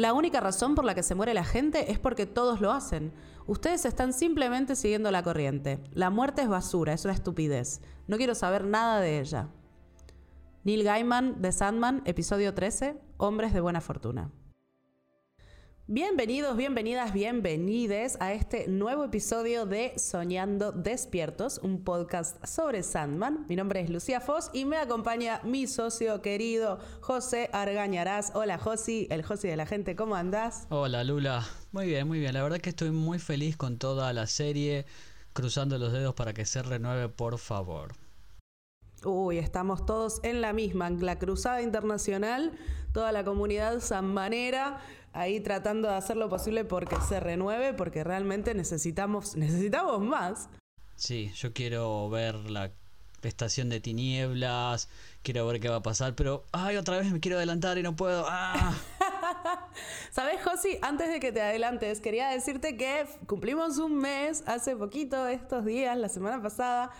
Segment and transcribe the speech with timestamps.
[0.00, 3.12] La única razón por la que se muere la gente es porque todos lo hacen.
[3.46, 5.78] Ustedes están simplemente siguiendo la corriente.
[5.92, 7.82] La muerte es basura, es una estupidez.
[8.06, 9.48] No quiero saber nada de ella.
[10.64, 14.30] Neil Gaiman de Sandman, episodio 13, Hombres de Buena Fortuna.
[15.92, 23.44] Bienvenidos, bienvenidas, bienvenides a este nuevo episodio de Soñando Despiertos, un podcast sobre Sandman.
[23.48, 28.30] Mi nombre es Lucía Foss y me acompaña mi socio querido José Argañarás.
[28.36, 30.68] Hola Josi, el Josi de la gente, ¿cómo andás?
[30.68, 32.34] Hola Lula, muy bien, muy bien.
[32.34, 34.86] La verdad que estoy muy feliz con toda la serie,
[35.32, 37.94] cruzando los dedos para que se renueve, por favor.
[39.04, 42.52] Uy, estamos todos en la misma, en la Cruzada Internacional,
[42.92, 44.80] toda la comunidad sanmanera,
[45.14, 50.50] ahí tratando de hacer lo posible porque se renueve, porque realmente necesitamos, necesitamos más.
[50.96, 52.72] Sí, yo quiero ver la
[53.22, 54.90] estación de tinieblas,
[55.22, 57.96] quiero ver qué va a pasar, pero ay, otra vez me quiero adelantar y no
[57.96, 58.26] puedo.
[58.28, 58.74] ¡Ah!
[60.10, 60.76] ¿Sabes, Josi?
[60.82, 65.96] Antes de que te adelantes, quería decirte que cumplimos un mes hace poquito, estos días,
[65.96, 66.90] la semana pasada,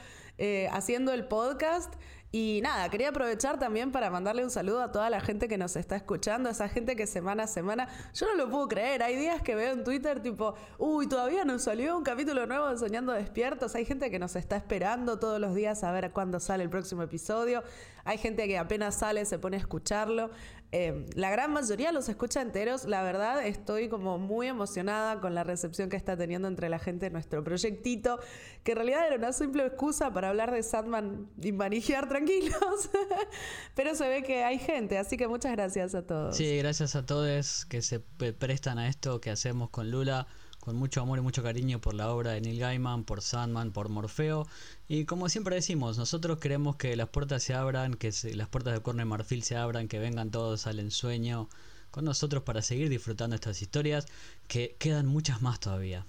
[0.42, 1.94] eh, haciendo el podcast.
[2.32, 5.74] Y nada, quería aprovechar también para mandarle un saludo a toda la gente que nos
[5.74, 9.42] está escuchando, esa gente que semana a semana, yo no lo puedo creer, hay días
[9.42, 13.74] que veo en Twitter tipo, uy, todavía no salió un capítulo nuevo de Soñando Despiertos,
[13.74, 17.02] hay gente que nos está esperando todos los días a ver cuándo sale el próximo
[17.02, 17.64] episodio,
[18.04, 20.30] hay gente que apenas sale se pone a escucharlo,
[20.72, 25.42] eh, la gran mayoría los escucha enteros, la verdad estoy como muy emocionada con la
[25.42, 28.20] recepción que está teniendo entre la gente nuestro proyectito,
[28.62, 32.54] que en realidad era una simple excusa para hablar de Sandman y manijear tranquilos.
[33.74, 36.36] Pero se ve que hay gente, así que muchas gracias a todos.
[36.36, 40.28] Sí, gracias a todos que se prestan a esto que hacemos con Lula,
[40.60, 43.88] con mucho amor y mucho cariño por la obra de Neil Gaiman, por Sandman, por
[43.88, 44.46] Morfeo.
[44.88, 48.82] Y como siempre decimos, nosotros queremos que las puertas se abran, que las puertas de
[48.82, 51.48] Corne Marfil se abran, que vengan todos al ensueño
[51.90, 54.06] con nosotros para seguir disfrutando estas historias,
[54.48, 56.04] que quedan muchas más todavía.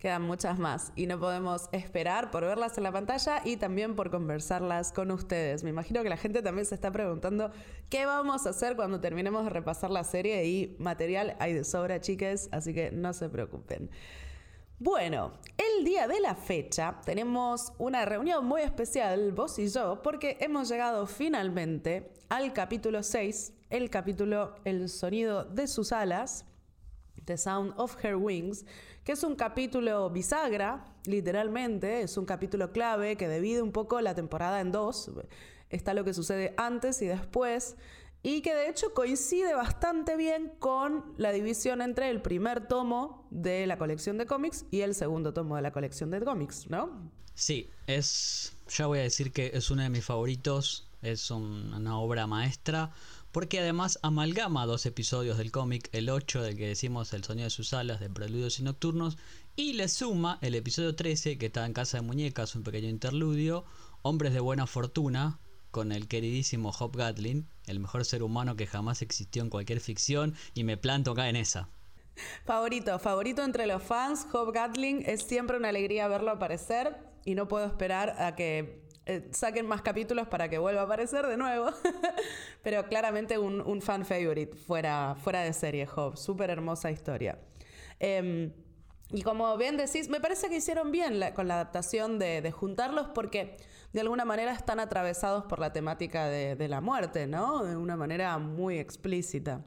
[0.00, 4.10] Quedan muchas más y no podemos esperar por verlas en la pantalla y también por
[4.10, 5.62] conversarlas con ustedes.
[5.62, 7.50] Me imagino que la gente también se está preguntando
[7.90, 12.00] qué vamos a hacer cuando terminemos de repasar la serie y material hay de sobra,
[12.00, 13.90] chiques, así que no se preocupen.
[14.78, 20.38] Bueno, el día de la fecha tenemos una reunión muy especial, vos y yo, porque
[20.40, 26.46] hemos llegado finalmente al capítulo 6, el capítulo El sonido de sus alas,
[27.26, 28.64] The Sound of Her Wings,
[29.10, 34.14] que es un capítulo bisagra, literalmente, es un capítulo clave que divide un poco la
[34.14, 35.10] temporada en dos.
[35.68, 37.74] Está lo que sucede antes y después,
[38.22, 43.66] y que de hecho coincide bastante bien con la división entre el primer tomo de
[43.66, 47.10] la colección de cómics y el segundo tomo de la colección de cómics, ¿no?
[47.34, 52.28] Sí, es, ya voy a decir que es uno de mis favoritos, es una obra
[52.28, 52.92] maestra
[53.32, 57.50] porque además amalgama dos episodios del cómic, el 8 del que decimos El sonido de
[57.50, 59.18] sus alas, de Preludios y Nocturnos,
[59.56, 63.64] y le suma el episodio 13 que está en Casa de Muñecas, un pequeño interludio,
[64.02, 65.38] Hombres de Buena Fortuna,
[65.70, 70.34] con el queridísimo Hop Gatlin, el mejor ser humano que jamás existió en cualquier ficción,
[70.54, 71.68] y me planto acá en esa.
[72.44, 77.48] Favorito, favorito entre los fans, Hop Gatling, es siempre una alegría verlo aparecer y no
[77.48, 81.70] puedo esperar a que eh, saquen más capítulos para que vuelva a aparecer de nuevo.
[82.62, 86.16] Pero claramente un, fan favorite fuera, fuera de serie, Job.
[86.16, 87.38] Súper hermosa historia.
[87.98, 88.52] Em,
[89.10, 93.56] y como bien decís, me parece que hicieron bien con la adaptación de, juntarlos porque
[93.92, 97.64] de alguna manera están atravesados por la temática de, de la muerte, ¿no?
[97.64, 99.64] De una manera muy explícita.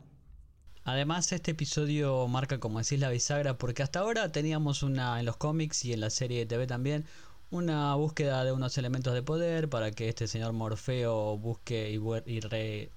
[0.85, 5.37] Además, este episodio marca, como decís, la bisagra, porque hasta ahora teníamos una en los
[5.37, 7.05] cómics y en la serie de TV también,
[7.53, 11.91] una búsqueda de unos elementos de poder para que este señor Morfeo busque
[12.25, 12.89] y,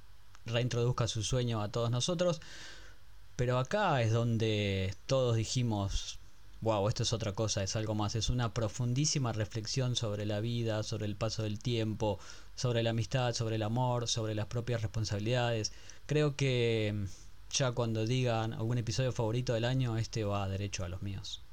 [0.46, 2.40] reintroduzca su sueño a todos nosotros.
[3.36, 6.18] Pero acá es donde todos dijimos,
[6.62, 10.82] wow, esto es otra cosa, es algo más, es una profundísima reflexión sobre la vida,
[10.82, 12.18] sobre el paso del tiempo,
[12.54, 15.72] sobre la amistad, sobre el amor, sobre las propias responsabilidades.
[16.06, 17.06] Creo que
[17.50, 21.45] ya cuando digan algún episodio favorito del año, este va derecho a los míos.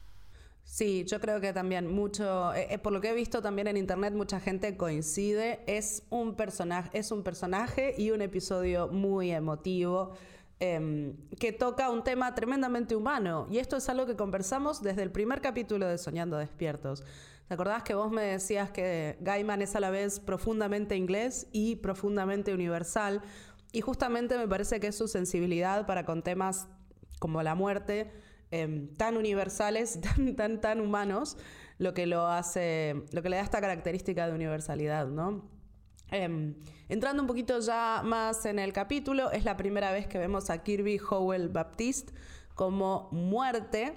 [0.73, 3.77] Sí, yo creo que también mucho, eh, eh, por lo que he visto también en
[3.77, 5.63] internet, mucha gente coincide.
[5.67, 10.13] Es un personaje, es un personaje y un episodio muy emotivo.
[10.59, 13.45] Em, que toca un tema tremendamente humano.
[13.51, 17.03] Y esto es algo que conversamos desde el primer capítulo de Soñando Despiertos.
[17.47, 21.75] ¿Te acordás que vos me decías que Gaiman es a la vez profundamente inglés y
[21.75, 23.21] profundamente universal?
[23.71, 26.67] Y justamente me parece que es su sensibilidad para con temas
[27.19, 28.11] como la muerte
[28.53, 31.37] Em, tan universales, tan, tan, tan humanos,
[31.79, 35.49] lo que lo hace, lo que le da esta característica de universalidad, ¿no?
[36.11, 36.53] Em,
[36.87, 40.61] entrando un poquito ya más en el capítulo, es la primera vez que vemos a
[40.61, 42.13] Kirby Howell Baptiste
[42.53, 43.95] como muerte.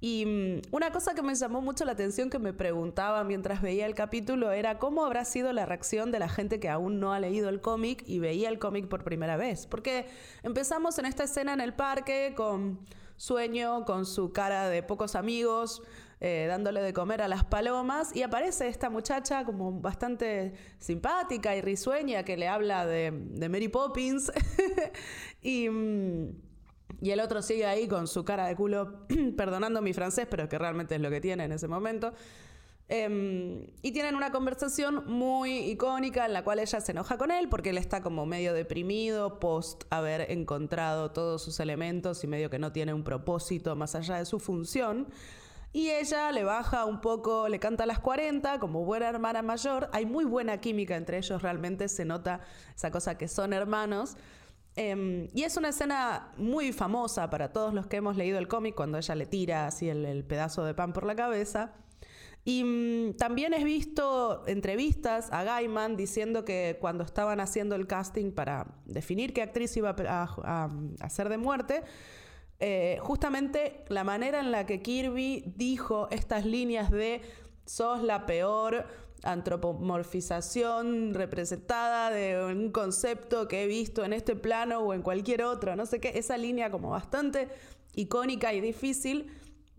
[0.00, 3.86] Y mm, una cosa que me llamó mucho la atención, que me preguntaba mientras veía
[3.86, 7.20] el capítulo, era cómo habrá sido la reacción de la gente que aún no ha
[7.20, 9.68] leído el cómic y veía el cómic por primera vez.
[9.68, 10.06] Porque
[10.42, 12.80] empezamos en esta escena en el parque con
[13.16, 15.82] Sueño, con su cara de pocos amigos,
[16.20, 21.60] eh, dándole de comer a las palomas y aparece esta muchacha como bastante simpática y
[21.60, 23.10] risueña que le habla de,
[23.50, 24.32] Mary Poppins
[25.42, 26.30] y, mm,
[27.02, 29.06] y, el otro sigue ahí con su cara de culo,
[29.36, 32.14] perdonando mi francés, pero que realmente es lo que tiene en ese momento.
[32.96, 37.48] Em, y tienen una conversación muy icónica en la cual ella se enoja con él
[37.48, 42.60] porque él está como medio deprimido post haber encontrado todos sus elementos y medio que
[42.60, 45.08] no tiene un propósito más allá de su función.
[45.72, 49.90] Y ella le baja un poco, le canta a las 40 como buena hermana mayor.
[49.92, 52.42] Hay muy buena química entre ellos, realmente se nota
[52.76, 54.16] esa cosa que son hermanos.
[54.76, 58.76] Em, y es una escena muy famosa para todos los que hemos leído el cómic,
[58.76, 61.72] cuando ella le tira así el, pedazo de pan por la cabeza.
[62.44, 68.32] Y mm, también he visto entrevistas a Gaiman diciendo que cuando estaban haciendo el casting
[68.32, 70.70] para definir qué actriz iba a
[71.00, 71.82] hacer de muerte,
[72.60, 77.20] eh, justamente la manera en la que Kirby dijo estas líneas de
[77.66, 78.86] sos la peor
[79.24, 85.74] antropomorfización representada de un concepto que he visto en este plano o en cualquier otro,
[85.76, 87.48] no sé qué, esa línea como bastante
[87.94, 89.32] icónica y difícil,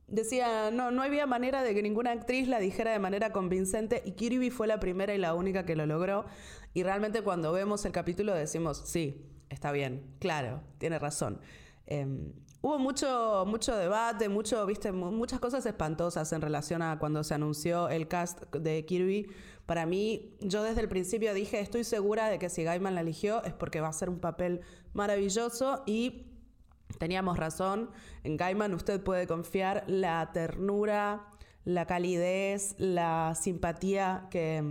[0.07, 4.12] decía, no, no había manera de que ninguna actriz la dijera de manera convincente y
[4.12, 6.25] Kirby fue la primera y la única que lo logró
[6.74, 11.40] y realmente cuando vemos el capítulo decimos, sí, está bien, claro, tiene razón.
[11.88, 12.34] Em,
[12.66, 17.90] Hubo mucho, mucho debate, mucho, viste, muchas cosas espantosas en relación a cuando se anunció
[17.90, 19.28] el cast de Kirby.
[19.68, 23.44] Para mí, yo desde el principio dije, estoy segura de que si Gaiman la eligió
[23.44, 24.62] es porque va a ser un papel
[24.94, 26.25] maravilloso y
[26.97, 27.89] teníamos razón.
[28.24, 31.27] En Gaiman usted puede confiar la ternura,
[31.63, 34.63] la calidez, la simpatía que,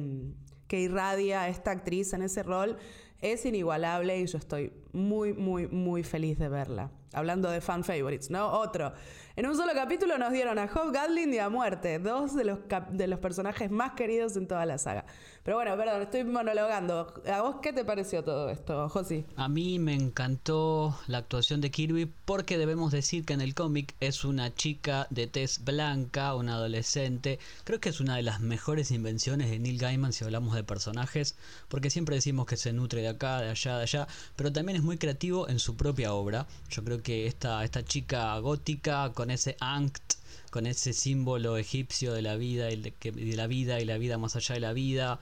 [0.68, 2.76] que irradia esta actriz en ese rol
[3.20, 6.90] es inigualable y yo estoy muy, muy, muy feliz de verla.
[7.12, 8.48] Hablando de fan favorites, ¿no?
[8.48, 8.92] Otro.
[9.36, 12.60] En un solo capítulo nos dieron a Hobgoblin y a Muerte, dos de los,
[12.92, 15.06] de los personajes más queridos en toda la saga.
[15.42, 17.12] Pero bueno, perdón, estoy monologando.
[17.30, 19.26] ¿A vos qué te pareció todo esto, Josi?
[19.36, 23.94] A mí me encantó la actuación de Kirby porque debemos decir que en el cómic
[24.00, 27.40] es una chica de tez blanca, una adolescente.
[27.64, 31.36] Creo que es una de las mejores invenciones de Neil Gaiman si hablamos de personajes,
[31.68, 34.82] porque siempre decimos que se nutre de acá, de allá, de allá, pero también es
[34.82, 36.46] muy creativo en su propia obra.
[36.70, 40.14] Yo creo que esta, esta chica gótica con ese Ankt
[40.50, 44.36] con ese símbolo egipcio de la vida y de, la vida y la vida más
[44.36, 45.20] allá de la vida.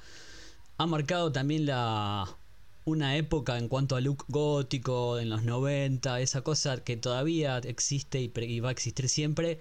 [0.79, 2.37] Ha marcado también la
[2.85, 8.21] una época en cuanto a look gótico en los 90, esa cosa que todavía existe
[8.21, 9.59] y, va a existir siempre.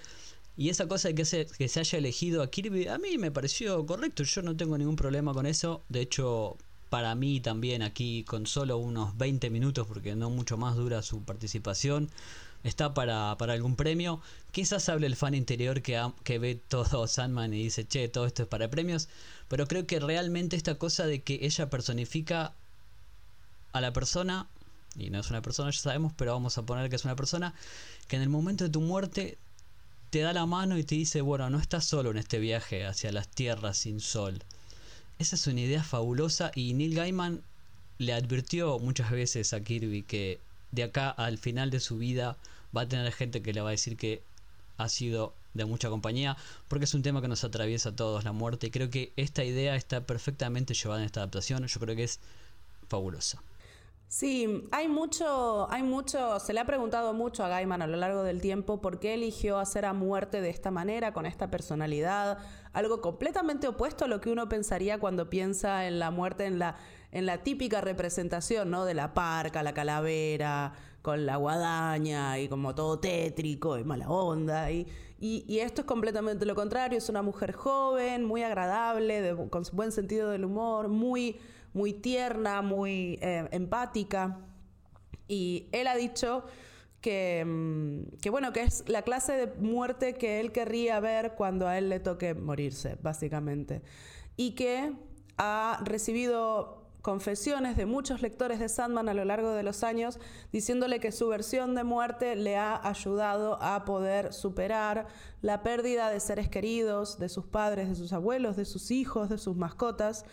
[0.58, 3.32] Y esa cosa de que se, que se haya elegido a Kirby, a mí me
[3.32, 5.84] pareció correcto, yo no tengo ningún problema con eso.
[5.88, 6.58] De hecho,
[6.90, 11.24] para mí también aquí con solo unos 20 minutos, porque no mucho más dura su
[11.24, 12.10] participación,
[12.64, 14.22] está para, algún premio.
[14.52, 18.44] Quizás hable el fan interior que, que ve todo Sandman y dice, che, todo esto
[18.44, 19.10] es para premios.
[19.48, 22.54] Pero creo que realmente esta cosa de que ella personifica
[23.74, 24.48] a la persona,
[24.96, 27.54] y no es una persona, ya sabemos, pero vamos a poner que es una persona,
[28.08, 29.38] que en el momento de tu muerte
[30.10, 33.12] te da la mano y te dice, bueno, no estás solo en este viaje hacia
[33.12, 34.44] las tierras sin sol.
[35.20, 37.42] Esa es una idea fabulosa y Neil Gaiman
[37.98, 40.40] le advirtió muchas veces a Kirby que
[40.72, 42.38] de acá al final de su vida
[42.76, 44.24] va a tener gente que le va a decir que
[44.78, 46.38] ha sido de mucha compañía,
[46.68, 48.68] porque es un tema que nos atraviesa a todos, la muerte.
[48.68, 51.66] Y creo que esta idea está perfectamente llevada en esta adaptación.
[51.68, 52.20] Yo creo que es
[52.88, 53.42] fabulosa.
[54.08, 58.24] Sí, hay mucho, hay mucho, se le ha preguntado mucho a Gaiman a lo largo
[58.24, 62.38] del tiempo por qué eligió hacer a muerte de esta manera, con esta personalidad,
[62.74, 66.76] algo completamente opuesto a lo que uno pensaría cuando piensa en la muerte en la,
[67.12, 68.86] en la típica representación, ¿no?
[68.86, 74.72] De la parca, la calavera, con la guadaña y como todo tétrico y mala onda.
[74.72, 74.88] Y,
[75.20, 80.30] y, esto es completamente lo contrario, es una mujer joven, muy agradable, con buen sentido
[80.32, 81.38] del humor, muy
[81.74, 84.40] muy tierna, muy eh, empática.
[85.28, 86.44] Y él ha dicho
[87.00, 91.68] que, mm, que, bueno, que es la clase de muerte que él querría ver cuando
[91.68, 93.82] a él le toque morirse, básicamente.
[94.36, 94.94] Y que
[95.38, 100.20] ha recibido confesiones de muchos lectores de Sandman a lo largo de los años
[100.52, 105.08] diciéndole que su versión de muerte le ha ayudado a poder superar
[105.42, 109.38] la pérdida de seres queridos, de sus padres, de sus abuelos, de sus hijos, de
[109.38, 110.26] sus mascotas.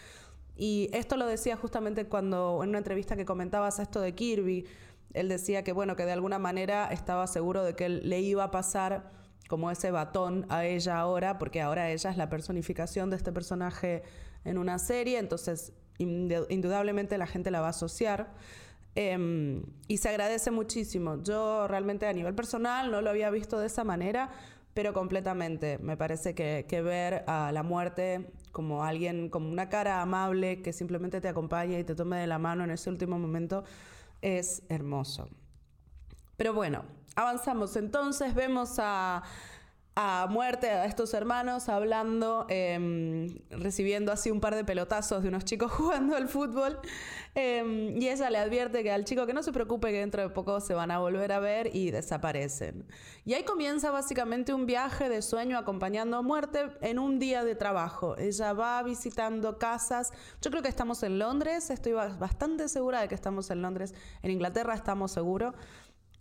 [0.57, 4.67] Y esto lo decía justamente cuando en una entrevista que comentabas esto de Kirby,
[5.15, 8.51] él decía que bueno, que de alguna manera estaba seguro de que le iba a
[8.51, 9.11] pasar
[9.49, 14.03] como ese batón a ella ahora, porque ahora ella es la personificación de este personaje
[14.45, 18.33] en una serie, entonces indudablemente la gente la va a asociar.
[18.95, 21.23] Em, y se agradece muchísimo.
[21.23, 24.31] Yo realmente a nivel personal no lo había visto de esa manera,
[24.75, 25.79] pero completamente.
[25.79, 30.73] Me parece que, que, ver a la muerte como alguien, como una cara amable que
[30.73, 33.65] simplemente te acompaña y te tome de la mano en ese último momento,
[34.23, 35.29] es hermoso.
[36.37, 39.23] Pero bueno, avanzamos entonces, vemos a
[40.01, 45.45] a muerte a estos hermanos hablando, em, recibiendo así un par de pelotazos de unos
[45.45, 46.79] chicos jugando al fútbol.
[47.35, 50.29] Em, y ella le advierte que al chico que no se preocupe que dentro de
[50.29, 52.87] poco se van a volver a ver y desaparecen.
[53.25, 57.57] Y ahí comienza básicamente un viaje de sueño acompañando a muerte en un día de
[57.57, 58.17] trabajo.
[58.19, 60.13] Ella va visitando casas.
[60.41, 63.95] Yo creo que estamos en Londres, estoy bastante segura de que estamos en Londres.
[64.23, 65.57] En Inglaterra estamos seguros.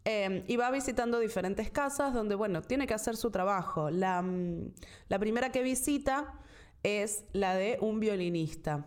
[0.09, 3.89] Em, y va visitando diferentes casas donde, bueno, tiene que hacer su trabajo.
[3.89, 4.71] La, mm,
[5.09, 6.33] la primera que visita
[6.81, 8.85] es la de un violinista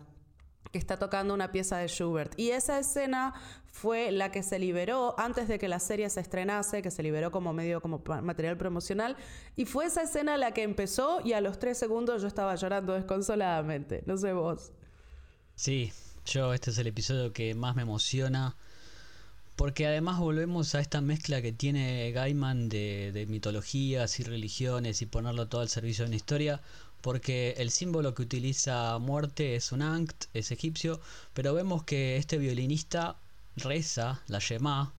[0.71, 2.33] que está tocando una pieza de Schubert.
[2.39, 3.35] Y esa escena
[3.67, 7.29] fue la que se liberó antes de que la serie se estrenase, que se liberó
[7.29, 9.15] como medio, como material promocional.
[9.55, 12.93] Y fue esa escena la que empezó y a los tres segundos yo estaba llorando
[12.93, 14.01] desconsoladamente.
[14.07, 14.71] No sé vos.
[15.53, 15.93] Sí,
[16.25, 18.57] yo este es el episodio que más me emociona
[19.55, 25.47] porque además volvemos a esta mezcla que tiene Gaiman de, mitologías y religiones y ponerlo
[25.47, 26.61] todo al servicio de una historia.
[27.01, 31.01] Porque el símbolo que utiliza muerte es un Ankt, es egipcio,
[31.33, 33.15] pero vemos que este violinista
[33.55, 34.93] reza la Shema,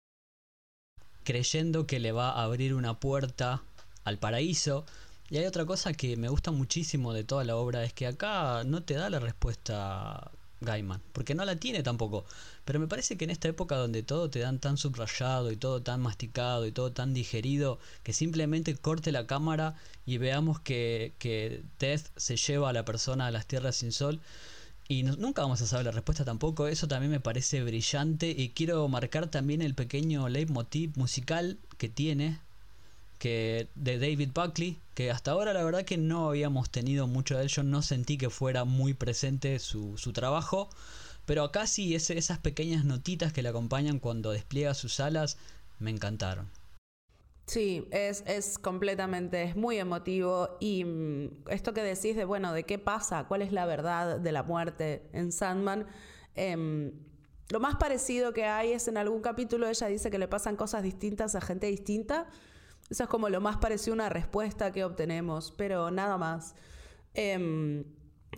[1.22, 3.62] creyendo que le va a abrir una puerta
[4.04, 4.84] al paraíso.
[5.30, 8.64] Y hay otra cosa que me gusta muchísimo de toda la obra, es que acá
[8.64, 10.30] no te da la respuesta
[10.60, 12.24] Gaiman, porque no la tiene tampoco.
[12.64, 15.82] Pero me parece que en esta época donde todo te dan tan subrayado y todo
[15.82, 19.74] tan masticado y todo tan digerido, que simplemente corte la cámara
[20.06, 24.20] y veamos que, que Death se lleva a la persona a las tierras sin sol.
[24.88, 28.86] Y nunca vamos a saber la respuesta tampoco, eso también me parece brillante y quiero
[28.88, 32.38] marcar también el pequeño leitmotiv musical que tiene
[33.18, 37.44] que de David Buckley, que hasta ahora la verdad que no habíamos tenido mucho de
[37.44, 40.68] él, yo no sentí que fuera muy presente su, su trabajo,
[41.26, 45.38] pero acá sí esas pequeñas notitas que le acompañan cuando despliega sus alas
[45.78, 46.48] me encantaron.
[47.46, 50.56] Sí, es, es, completamente, es muy emotivo.
[50.60, 54.32] Y mm, esto que decís de, bueno, de qué pasa, cuál es la verdad de
[54.32, 55.86] la muerte en Sandman,
[56.34, 56.92] em,
[57.50, 60.82] lo más parecido que hay es en algún capítulo ella dice que le pasan cosas
[60.82, 62.26] distintas a gente distinta.
[62.88, 66.54] Eso es como lo más parecido a una respuesta que obtenemos, pero nada más.
[67.14, 67.84] Em,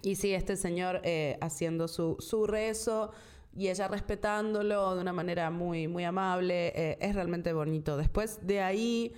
[0.02, 3.12] y sí, este señor eh, haciendo su, su, rezo
[3.56, 7.96] y ella respetándolo de una manera muy, muy amable, eh, es realmente bonito.
[7.96, 9.14] Después de ahí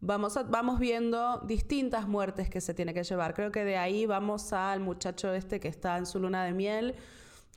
[0.00, 3.34] vamos, vamos viendo distintas muertes que se tiene que llevar.
[3.34, 6.94] Creo que de ahí vamos al muchacho este que está en su luna de miel,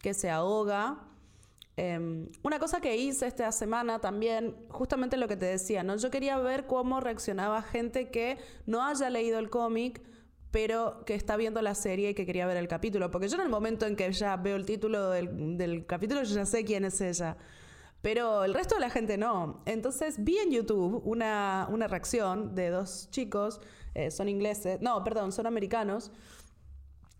[0.01, 1.12] que se ahoga
[1.78, 5.96] Em, una cosa que hice esta semana también, justamente lo que te decía, ¿no?
[5.96, 10.01] Yo quería ver cómo reaccionaba gente que no haya leído el cómic,
[10.51, 13.10] pero que está viendo la serie y que quería ver el capítulo.
[13.10, 16.46] Porque yo en el momento en que ya veo el título del, capítulo, yo ya
[16.46, 17.38] sé quién es ella.
[18.01, 19.62] Pero el resto de la gente no.
[19.65, 23.62] Entonces vi en YouTube una, reacción de dos chicos,
[23.93, 26.12] eh, son ingleses, no, perdón, son americanos,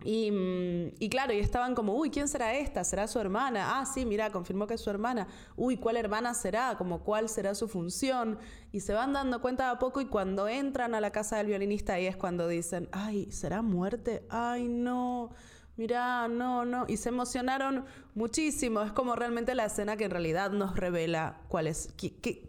[0.03, 2.84] Mm, y, claro, y estaban como, uy, ¿quién será esta?
[2.84, 3.79] ¿Será su hermana?
[3.79, 5.27] Ah, sí, mira, confirmó que es su hermana.
[5.55, 6.75] Uy, ¿cuál hermana será?
[6.77, 8.39] Como, ¿cuál será su función?
[8.72, 11.48] Y se van dando cuenta de a poco y cuando entran a la casa del
[11.48, 14.25] violinista ahí es cuando dicen, ay, ¿será muerte?
[14.29, 15.31] Ay, no.
[15.77, 16.86] Mirá, no, no.
[16.88, 18.81] Y se emocionaron muchísimo.
[18.81, 21.93] Es como realmente la escena que en realidad nos revela cuál es,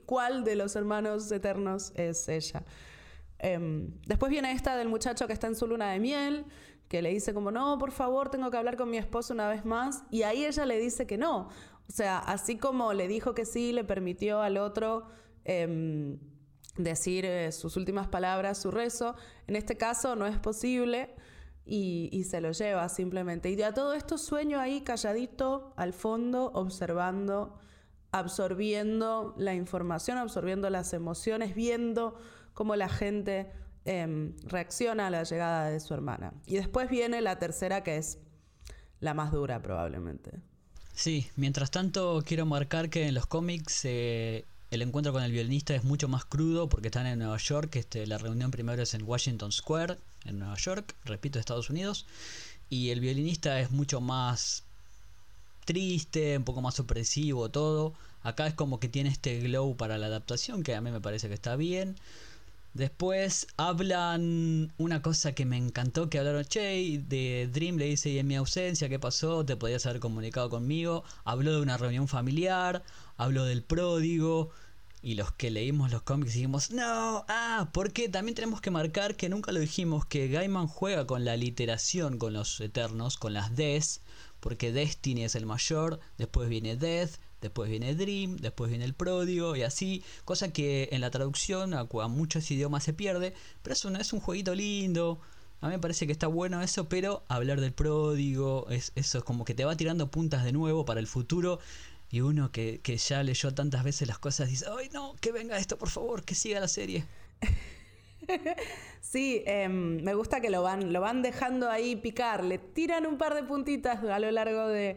[0.07, 2.65] cuál de los hermanos eternos es ella.
[3.39, 6.47] Em, después viene esta del muchacho que está en su luna de miel
[6.93, 9.65] que le dice como, no, por favor, tengo que hablar con mi esposo una vez
[9.65, 11.49] más, y ahí ella le dice que no.
[11.89, 15.07] O sea, así como le dijo que sí, le permitió al otro
[15.45, 16.19] em,
[16.77, 19.15] decir eh, sus últimas palabras, su rezo,
[19.47, 21.15] en este caso no es posible.
[21.65, 23.49] Y, y, se lo lleva simplemente.
[23.49, 27.57] Y a todo esto sueño ahí calladito, al fondo, observando,
[28.11, 32.17] absorbiendo la información, absorbiendo las emociones, viendo
[32.53, 33.53] cómo la gente
[33.85, 36.33] Em, reacciona a la llegada de su hermana.
[36.47, 38.19] Y después viene la tercera, que es
[39.01, 40.39] la más dura probablemente.
[40.95, 45.75] Sí, mientras tanto quiero marcar que en los cómics eh, el encuentro con el violinista
[45.75, 49.03] es mucho más crudo porque están en Nueva York, este, la reunión primero es en
[49.03, 52.07] Washington Square, en Nueva York, repito, Estados Unidos,
[52.71, 54.63] y el violinista es mucho más
[55.65, 57.95] triste, un poco más opresivo todo.
[58.23, 61.29] Acá es como que tiene este glow para la adaptación, que a mí me parece
[61.29, 61.97] que está bien.
[62.75, 68.19] Después hablan una cosa que me encantó, que hablaron, che, de Dream le dice, y
[68.19, 69.45] en mi ausencia, ¿qué pasó?
[69.45, 71.05] Te podías haber comunicado conmigo.
[71.25, 72.83] Habló de una reunión familiar,
[73.17, 74.51] habló del pródigo.
[75.03, 79.29] Y los que leímos los cómics dijimos, no, ah, porque también tenemos que marcar que
[79.29, 84.01] nunca lo dijimos, que Gaiman juega con la literación, con los eternos, con las Des,
[84.39, 89.55] porque Destiny es el mayor, después viene Death, después viene Dream, después viene el pródigo
[89.57, 93.97] y así, cosa que en la traducción a, muchos idiomas se pierde, pero es un,
[93.97, 95.21] es un jueguito lindo.
[95.61, 99.25] A mí me parece que está bueno eso, pero hablar del pródigo, es, eso es
[99.25, 101.61] como que te va tirando puntas de nuevo para el futuro.
[102.11, 105.59] Y uno que, que ya leyó tantas veces las cosas dice, ay no, que venga
[105.59, 107.07] esto, por favor, que siga la serie.
[109.01, 113.19] Sí, em, me gusta que lo van, lo van dejando ahí picar, le tiran un
[113.19, 114.97] par de puntitas a lo largo de,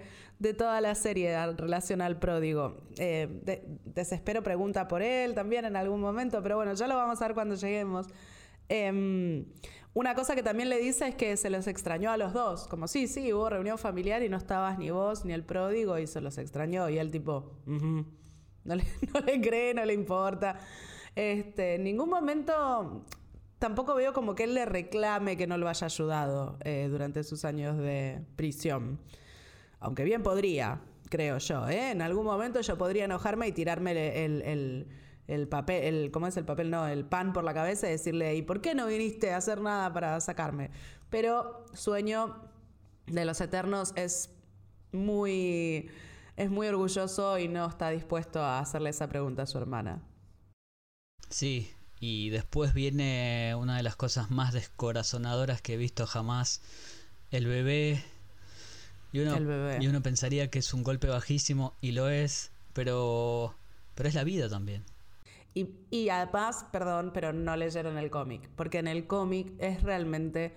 [0.57, 2.77] toda la serie en relación al pródigo.
[2.97, 7.27] Eh, desespero pregunta por él también en algún momento, pero bueno, ya lo vamos a
[7.27, 8.07] ver cuando lleguemos.
[8.67, 9.45] Em,
[9.93, 12.87] una cosa que también le dice es que se los extrañó a los dos, como
[12.87, 16.19] sí, sí, hubo reunión familiar y no estabas ni vos ni el pródigo y se
[16.19, 20.59] los extrañó y él tipo, no, le, no le cree, no le importa.
[21.15, 23.05] Este, en ningún momento
[23.57, 27.45] tampoco veo como que él le reclame que no lo haya ayudado eh, durante sus
[27.45, 28.99] años de prisión.
[29.85, 31.69] Aunque bien podría, creo yo.
[31.69, 31.91] ¿eh?
[31.91, 36.71] En algún momento yo podría enojarme y tirarme el, papel, el, ¿cómo es el papel?
[36.71, 39.61] No, el pan por la cabeza y decirle, ¿y por qué no viniste a hacer
[39.61, 40.71] nada para sacarme?
[41.11, 42.35] Pero sueño
[43.05, 44.31] de los eternos es
[44.91, 45.91] muy,
[46.35, 50.01] es muy orgulloso y no está dispuesto a hacerle esa pregunta a su hermana.
[51.29, 56.63] Sí, y después viene una de las cosas más descorazonadoras que he visto jamás,
[57.29, 58.03] el bebé.
[59.15, 63.55] Y uno, Y uno pensaría que es un golpe bajísimo, y lo es, pero,
[63.93, 64.83] pero es la vida también.
[65.53, 70.53] Y, y además, perdón, pero no leyeron el cómic, porque en el cómic es realmente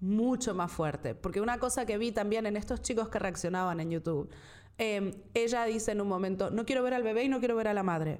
[0.00, 1.14] mucho más fuerte.
[1.14, 4.28] Porque una cosa que vi también en estos chicos que reaccionaban en YouTube,
[4.78, 7.68] eh, ella dice en un momento, no quiero ver al bebé y no quiero ver
[7.68, 8.18] a la madre.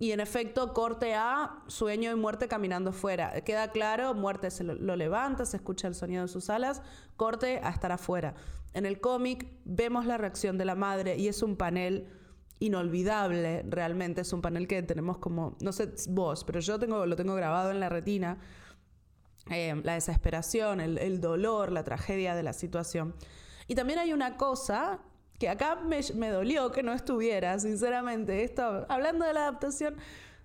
[0.00, 3.40] Y en efecto, corte a sueño y muerte caminando fuera.
[3.42, 6.82] Queda claro, muerte se lo, levanta, se escucha el sonido de sus alas,
[7.16, 8.34] corte a estar afuera.
[8.72, 12.08] En el cómic vemos la reacción de la madre y es un panel
[12.60, 17.16] inolvidable, realmente es un panel que tenemos como, no sé vos, pero yo tengo, lo
[17.16, 18.38] tengo grabado en la retina,
[19.50, 23.14] eh, la desesperación, el, el dolor, la tragedia de la situación.
[23.66, 25.00] Y también hay una cosa
[25.40, 28.44] que acá me, dolió que no estuviera, sinceramente.
[28.44, 29.96] Esto, hablando de la adaptación,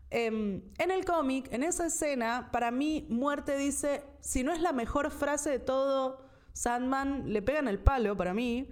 [0.10, 4.72] em, en el cómic, en esa escena, para mí, Muerte dice, si no es la
[4.72, 6.25] mejor frase de todo,
[6.56, 8.70] Sandman le pegan el palo para mí,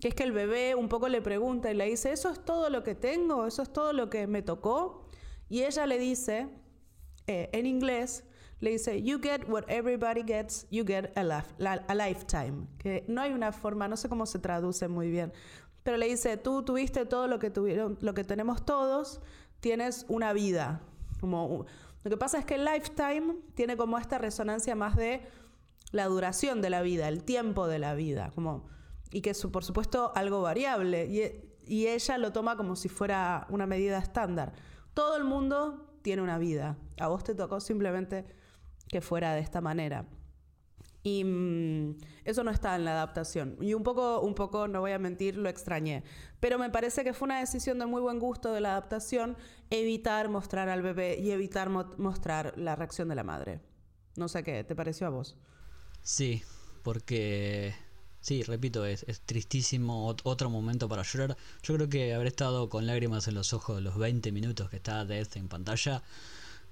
[0.00, 2.70] que es que el bebé un poco le pregunta y le dice, ¿eso es todo
[2.70, 3.46] lo que tengo?
[3.46, 5.08] ¿Eso es todo lo que me tocó?
[5.48, 6.48] Y ella le dice,
[7.28, 8.24] eh, en inglés,
[8.58, 12.66] le dice, you get what everybody gets, you get a, lifetime.
[12.78, 15.32] Que no hay una forma, no sé cómo se traduce muy bien,
[15.84, 19.20] pero le dice, tú tuviste todo lo que, tuvieron, lo que tenemos todos,
[19.60, 20.80] tienes una vida.
[21.20, 21.64] Como,
[22.02, 25.22] lo que pasa es que lifetime tiene como esta resonancia más de
[25.94, 28.66] la duración de la vida, el tiempo de la vida, como,
[29.12, 33.46] y que es por supuesto algo variable, y, y ella lo toma como si fuera
[33.48, 34.54] una medida estándar.
[34.92, 38.26] Todo el mundo tiene una vida, a vos te tocó simplemente
[38.88, 40.04] que fuera de esta manera.
[41.04, 43.56] Y mm, eso no está en la adaptación.
[43.60, 46.02] Y un poco, un poco, no voy a mentir, lo extrañé.
[46.40, 49.36] Pero me parece que fue una decisión de muy buen gusto de la adaptación
[49.70, 53.60] evitar mostrar al bebé y evitar mostrar la reacción de la madre.
[54.16, 55.36] No sé qué, ¿te pareció a vos?
[56.04, 56.42] Sí,
[56.84, 57.74] porque
[58.20, 61.36] Sí, repito, es, es, tristísimo otro momento para llorar.
[61.62, 65.04] Yo creo que haber estado con lágrimas en los ojos los 20 minutos que está
[65.04, 66.02] Death en pantalla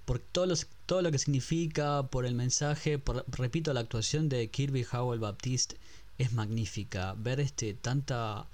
[0.05, 0.55] por todo,
[0.87, 5.77] todo lo que significa, por el mensaje, por, repito, la actuación de Kirby Howell Baptiste
[6.19, 7.15] es magnífica.
[7.19, 8.47] Ver este tanta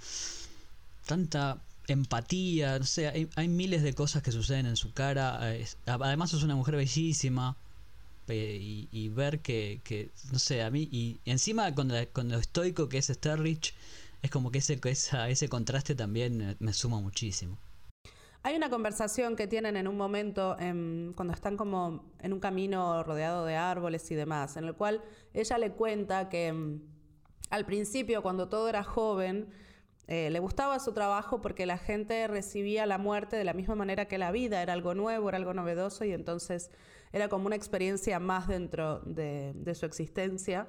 [1.07, 5.41] tanta empatía, no sé, hay, miles de cosas que suceden en su cara.
[5.87, 7.57] además es una mujer bellísima.
[8.37, 12.99] Y, ver que, que, no sé, a mí, y encima con, con lo estoico que
[12.99, 13.75] es Sterrich,
[14.23, 17.59] es como que ese, esa, ese contraste también me suma muchísimo.
[18.43, 23.45] Hay una conversación que tienen en un momento cuando están como en un camino rodeado
[23.45, 25.03] de árboles y demás, en el cual
[25.35, 26.81] ella le cuenta que em,
[27.51, 29.49] al principio, cuando todo era joven,
[30.11, 34.07] eh, le gustaba su trabajo porque la gente recibía la muerte de la misma manera
[34.09, 36.71] que la vida, era algo nuevo, era algo novedoso y entonces
[37.13, 40.67] era como una experiencia más dentro de, su existencia.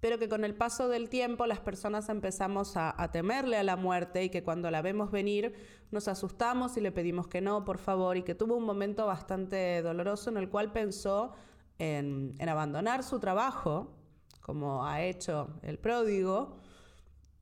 [0.00, 4.24] Pero que con el paso del tiempo las personas empezamos a, temerle a la muerte
[4.24, 5.54] y que cuando la vemos venir
[5.92, 9.80] nos asustamos y le pedimos que no, por favor, y que tuvo un momento bastante
[9.80, 11.34] doloroso en el cual pensó
[11.78, 13.94] en, abandonar su trabajo,
[14.40, 16.56] como ha hecho el pródigo,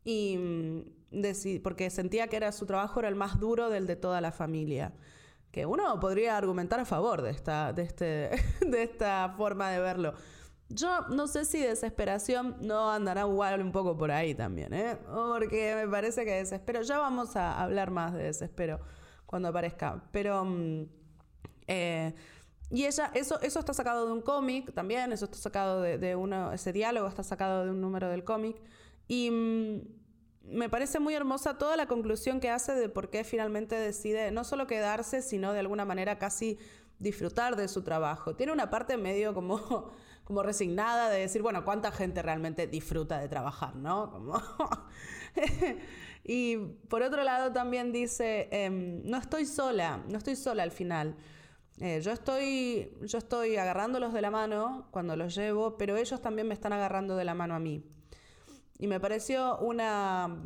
[0.04, 0.38] y
[1.62, 4.92] porque sentía que era su trabajo era el más duro del de toda la familia.
[5.50, 8.30] Que uno podría argumentar a favor de esta, de este,
[8.66, 10.14] de esta forma de verlo.
[10.68, 14.96] Yo no sé si desesperación no andará igual un poco por ahí también, ¿eh?
[15.04, 16.82] Porque me parece que desespero.
[16.82, 18.80] Ya vamos a hablar más de desespero
[19.26, 20.04] cuando aparezca.
[20.12, 20.44] Pero.
[20.44, 20.86] Mm,
[21.66, 22.14] eh,
[22.70, 26.52] y ella, eso, eso está sacado de un cómic también, eso está sacado de, uno,
[26.52, 28.56] ese diálogo está sacado de un número del cómic.
[29.08, 29.99] Y mm,
[30.50, 34.44] me parece muy hermosa toda la conclusión que hace de por qué finalmente decide no
[34.44, 36.58] solo quedarse, sino de alguna manera casi
[36.98, 38.36] disfrutar de su trabajo.
[38.36, 39.90] Tiene una parte medio como
[40.30, 44.12] como resignada de decir, bueno, ¿cuánta gente realmente disfruta de trabajar, no?
[44.12, 44.40] Como
[46.22, 46.56] y
[46.88, 51.16] por otro lado también dice, em, no estoy sola, no estoy sola al final.
[51.80, 56.46] Eh, yo, estoy, yo estoy agarrándolos de la mano cuando los llevo, pero ellos también
[56.46, 57.82] me están agarrando de la mano a mí.
[58.80, 60.42] Y me pareció una,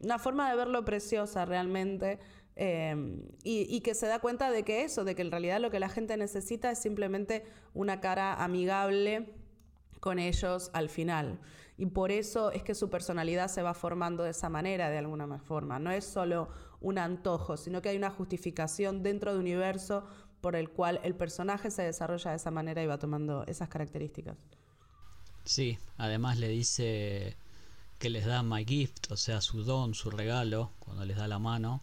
[0.00, 2.20] una forma de verlo preciosa realmente.
[2.54, 5.78] Em, y, que se da cuenta de que eso, de que en realidad lo que
[5.78, 9.32] la gente necesita es simplemente una cara amigable
[10.00, 11.40] con ellos al final.
[11.76, 15.38] Y por eso es que su personalidad se va formando de esa manera, de alguna
[15.38, 15.78] forma.
[15.78, 16.48] No es solo
[16.80, 20.04] un antojo, sino que hay una justificación dentro del universo
[20.40, 24.36] por el cual el personaje se desarrolla de esa manera y va tomando esas características.
[25.44, 27.36] Sí, además le dice
[27.98, 31.38] que les da my gift, o sea, su don, su regalo, cuando les da la
[31.38, 31.82] mano.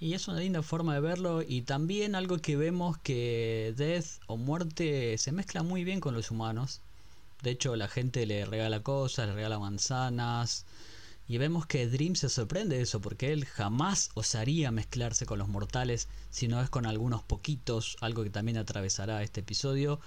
[0.00, 4.36] Y es una linda forma de verlo y también algo que vemos que death o
[4.36, 6.80] muerte se mezcla muy bien con los humanos.
[7.42, 10.64] De hecho, la gente le regala cosas, le regala manzanas.
[11.28, 15.48] Y vemos que Dream se sorprende de eso, porque él jamás osaría mezclarse con los
[15.48, 20.00] mortales, si no es con algunos poquitos, algo que también atravesará este episodio.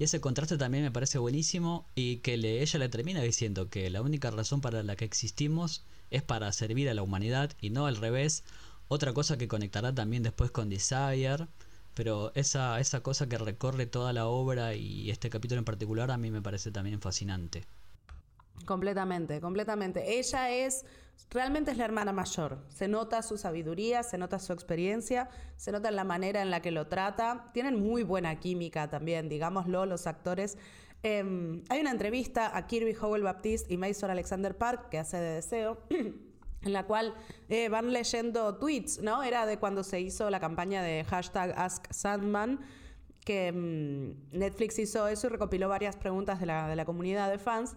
[0.00, 3.90] Y ese contraste también me parece buenísimo y que le, ella le termina diciendo que
[3.90, 7.84] la única razón para la que existimos es para servir a la humanidad y no
[7.84, 8.42] al revés,
[8.88, 11.48] otra cosa que conectará también después con Desire.
[11.94, 16.16] Pero esa, esa cosa que recorre toda la obra y este capítulo en particular a
[16.16, 17.66] mí me parece también fascinante.
[18.64, 20.18] Completamente, completamente.
[20.18, 20.86] Ella es,
[21.30, 22.64] realmente es la hermana mayor.
[22.68, 26.70] Se nota su sabiduría, se nota su experiencia, se nota la manera en la que
[26.70, 27.50] lo trata.
[27.52, 30.56] Tienen muy buena química también, digámoslo, los actores.
[31.02, 35.34] Em, hay una entrevista a Kirby Howell Baptiste y Mason Alexander Park, que hace de
[35.34, 35.78] deseo.
[36.62, 37.14] en la cual
[37.48, 39.22] eh, van leyendo tweets, ¿no?
[39.22, 42.60] Era de cuando se hizo la campaña de hashtag Ask Sandman,
[43.24, 47.76] que mm, Netflix hizo eso y recopiló varias preguntas de la, comunidad de fans.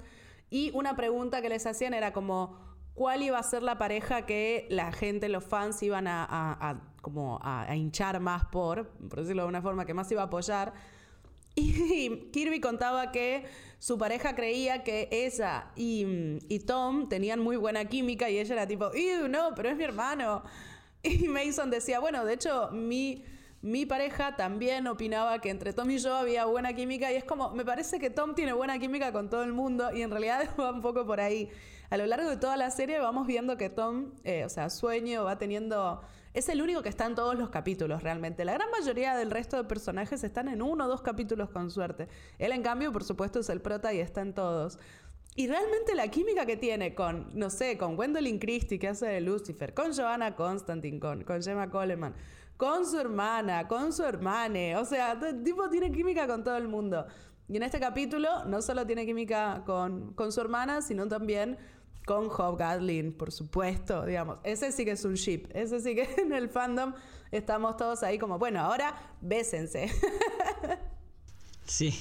[0.49, 4.67] Y una pregunta que les hacían era como, ¿cuál iba a ser la pareja que
[4.69, 9.61] la gente, los fans, iban a, como a, hinchar más por, por decirlo de una
[9.61, 10.73] forma, que más iba a apoyar?
[11.55, 13.45] Y Kirby contaba que
[13.77, 18.89] su pareja creía que ella y, Tom tenían muy buena química y ella era tipo,
[19.29, 20.43] no, pero es mi hermano!
[21.05, 23.25] Y Mason decía, bueno, de hecho, mi,
[23.61, 27.51] mi pareja también opinaba que entre Tom y yo había buena química y es como,
[27.51, 30.71] me parece que Tom tiene buena química con todo el mundo y en realidad va
[30.71, 31.49] un poco por ahí.
[31.93, 35.25] A lo largo de toda la serie vamos viendo que Tom, eh, o sea, sueño,
[35.25, 36.01] va teniendo
[36.33, 38.43] es el único que está en todos los capítulos realmente.
[38.45, 42.07] La gran mayoría del resto de personajes están en uno o dos capítulos con suerte.
[42.39, 44.79] Él, en cambio, por supuesto, es el prota y está en todos.
[45.35, 49.21] Y realmente la química que tiene con, no sé, con Gwendolyn Christie, que hace de
[49.21, 52.15] Lucifer, con Joanna Constantine, con, con Gemma Coleman,
[52.57, 54.77] con su hermana, con su hermane.
[54.77, 57.05] O sea, tipo tiene química con todo el mundo.
[57.47, 61.59] Y en este capítulo no solo tiene química con, con su hermana, sino también
[62.05, 64.37] con Hobgoblin, por supuesto, digamos.
[64.43, 65.47] Ese sí que es un ship.
[65.53, 66.93] Ese sí que en el fandom
[67.31, 69.91] estamos todos ahí como, bueno, ahora bésense.
[71.65, 71.93] sí.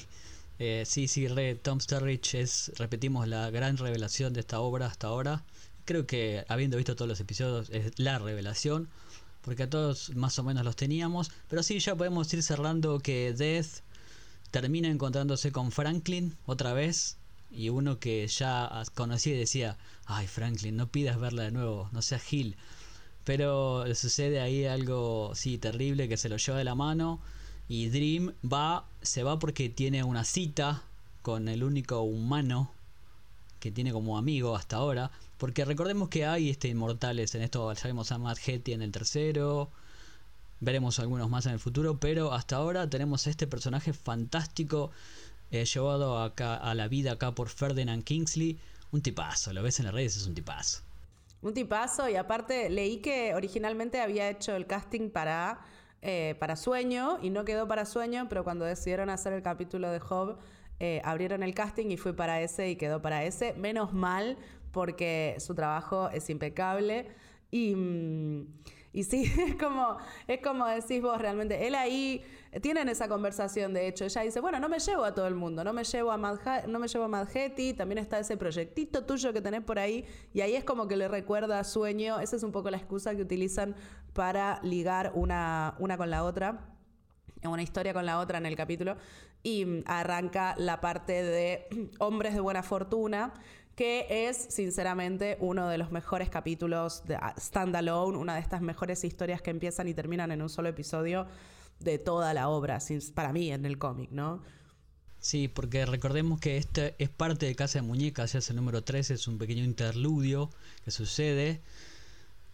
[0.59, 5.07] Eh, sí, sí, re, Tom Sturridge es, repetimos, la gran revelación de esta obra hasta
[5.07, 5.43] ahora.
[5.85, 8.87] Creo que habiendo visto todos los episodios es la revelación,
[9.41, 11.31] porque a todos más o menos los teníamos.
[11.49, 13.81] Pero sí, ya podemos ir cerrando que Death
[14.51, 17.17] termina encontrándose con Franklin otra vez
[17.49, 22.01] y uno que ya conocía y decía, ay Franklin, no pidas verla de nuevo, no
[22.01, 22.55] seas Gil.
[23.23, 27.21] Pero sucede ahí algo, sí, terrible, que se lo lleva de la mano
[27.67, 30.83] y Dream va, se va porque tiene una cita
[31.21, 32.71] con el único humano
[33.59, 35.11] que tiene como amigo hasta ahora.
[35.37, 39.69] Porque recordemos que hay este inmortales en esto, ya a Matt Hetty en el tercero,
[40.59, 44.91] veremos algunos más en el futuro, pero hasta ahora tenemos este personaje fantástico
[45.51, 48.57] llevado acá a la vida acá por Ferdinand Kingsley,
[48.93, 50.81] un tipazo, lo ves en las redes, es un tipazo.
[51.41, 55.59] Un tipazo, y aparte leí que originalmente había hecho el casting para,
[56.01, 59.99] eh, para Sueño y no quedó para Sueño, pero cuando decidieron hacer el capítulo de
[59.99, 60.37] Job,
[60.79, 63.53] eh, abrieron el casting y fue para ese y quedó para ese.
[63.55, 64.37] Menos mal,
[64.71, 67.07] porque su trabajo es impecable.
[67.51, 67.75] Y.
[67.75, 68.47] Mm,
[68.93, 71.67] y sí, es como, es como decís vos realmente.
[71.67, 72.23] Él ahí,
[72.61, 74.05] tienen esa conversación, de hecho.
[74.05, 76.17] Ella dice, bueno, no me llevo a todo el mundo, no me llevo a,
[76.67, 80.05] no me llevo a Madhetti, también está ese proyectito tuyo que tenés por ahí.
[80.31, 82.19] Y ahí es como que le recuerda sueño.
[82.19, 83.75] Esa es un poco la excusa que utilizan
[84.13, 86.69] para ligar una, una con la otra
[87.49, 88.95] una historia con la otra en el capítulo
[89.43, 91.67] y arranca la parte de
[91.99, 93.33] hombres de buena fortuna
[93.75, 99.03] que es sinceramente uno de los mejores capítulos de ah, Standalone, una de estas mejores
[99.03, 101.27] historias que empiezan y terminan en un solo episodio
[101.79, 102.79] de toda la obra,
[103.13, 104.41] para mí en el cómic, ¿no?
[105.19, 109.13] Sí, porque recordemos que este es parte de Casa de Muñecas, es el número 13,
[109.13, 110.49] es un pequeño interludio
[110.83, 111.61] que sucede.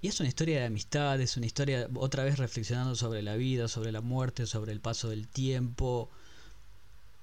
[0.02, 3.68] Y es una historia de amistad, es una historia otra vez reflexionando sobre la vida,
[3.68, 6.10] sobre la muerte, sobre el paso del tiempo.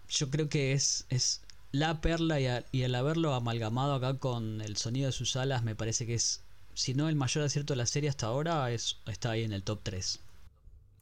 [0.08, 5.06] Yo creo que es, es la perla y, el haberlo amalgamado acá con el sonido
[5.06, 6.42] de sus alas me parece que es,
[6.74, 9.62] si no el mayor acierto de la serie hasta ahora, es, está ahí en el
[9.62, 10.20] top 3.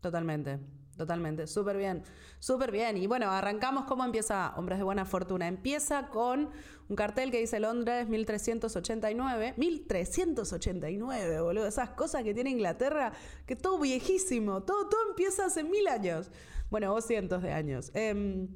[0.01, 0.59] Totalmente,
[0.97, 2.03] totalmente, súper bien,
[2.39, 2.97] súper bien.
[2.97, 5.49] Y bueno, arrancamos cómo empieza Hombres de Buena Fortuna.
[5.49, 6.51] Empieza con
[6.89, 9.55] un cartel que dice Londres 1389.
[9.57, 11.67] 1389, boludo.
[11.67, 13.13] Esas cosas que tiene Inglaterra,
[13.47, 16.31] que todo viejísimo, todo, todo empieza hace mil años.
[16.71, 17.91] Bueno, o cientos de años.
[17.95, 18.47] Eh,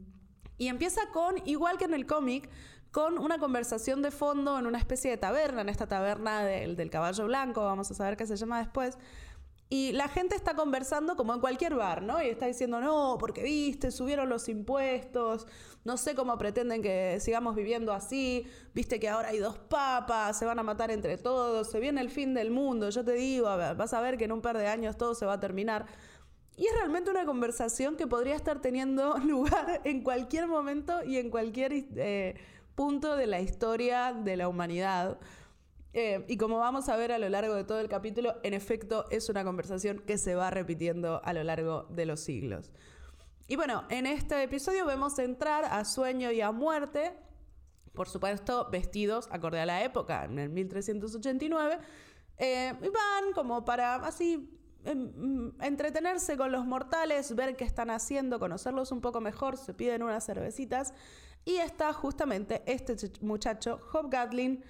[0.59, 2.51] y empieza con, igual que en el cómic,
[2.91, 6.91] con una conversación de fondo en una especie de taberna, en esta taberna del, del
[6.91, 8.99] caballo blanco, vamos a saber qué se llama después.
[9.71, 12.23] Y la gente está conversando como en cualquier bar, ¿no?
[12.23, 15.47] Y está diciendo, no, porque viste, subieron los impuestos,
[15.85, 20.47] no sé cómo pretenden que sigamos viviendo así, viste que ahora hay dos papas, se
[20.47, 23.93] van a matar entre todos, se viene el fin del mundo, yo te digo, vas
[23.93, 25.85] a ver que en un par de años todo se va a terminar.
[26.59, 31.31] Y es realmente una conversación que podría estar teniendo lugar en cualquier momento y en
[31.31, 32.35] cualquier eh,
[32.75, 35.21] punto de la historia de la humanidad.
[35.93, 39.07] Eh, y como vamos a ver a lo largo de todo el capítulo, en efecto
[39.11, 42.73] es una conversación que se va repitiendo a lo largo de los siglos.
[43.47, 47.13] Y bueno, en este episodio vemos entrar a sueño y a muerte,
[47.95, 51.79] por supuesto vestidos acorde a la época, en el 1389,
[52.37, 58.93] eh, y van como para así entretenerse con los mortales, ver qué están haciendo, conocerlos
[58.93, 60.95] un poco mejor, se piden unas cervecitas.
[61.45, 64.65] Y está justamente este muchacho, Job Gatlin,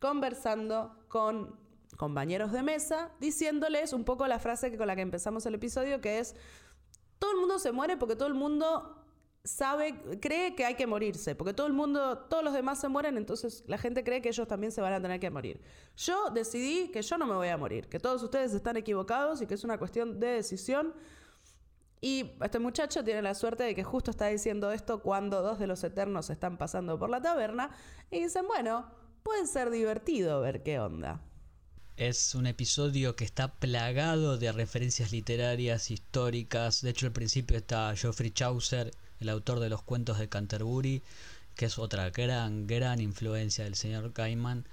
[0.00, 1.58] conversando con
[1.96, 6.00] compañeros de mesa, diciéndoles un poco la frase que con la que empezamos el episodio,
[6.00, 6.34] que es,
[7.18, 8.99] todo el mundo se muere porque todo el mundo
[9.44, 13.16] sabe, cree que hay que morirse, porque todo el mundo, todos los demás se mueren,
[13.16, 15.60] entonces la gente cree que ellos también se van a tener que morir.
[15.96, 19.46] Yo decidí que yo no me voy a morir, que todos ustedes están equivocados y
[19.46, 20.94] que es una cuestión de decisión.
[22.02, 25.66] Y este muchacho tiene la suerte de que justo está diciendo esto cuando dos de
[25.66, 27.70] los eternos están pasando por la taberna
[28.10, 28.90] y dicen, bueno,
[29.22, 31.22] puede ser divertido ver qué onda.
[32.00, 36.80] Es un episodio que está plagado de referencias literarias, históricas.
[36.80, 41.02] De hecho, al principio está Geoffrey Chaucer el autor de los cuentos de Canterbury,
[41.56, 44.64] que es otra gran, gran influencia del señor Gaiman.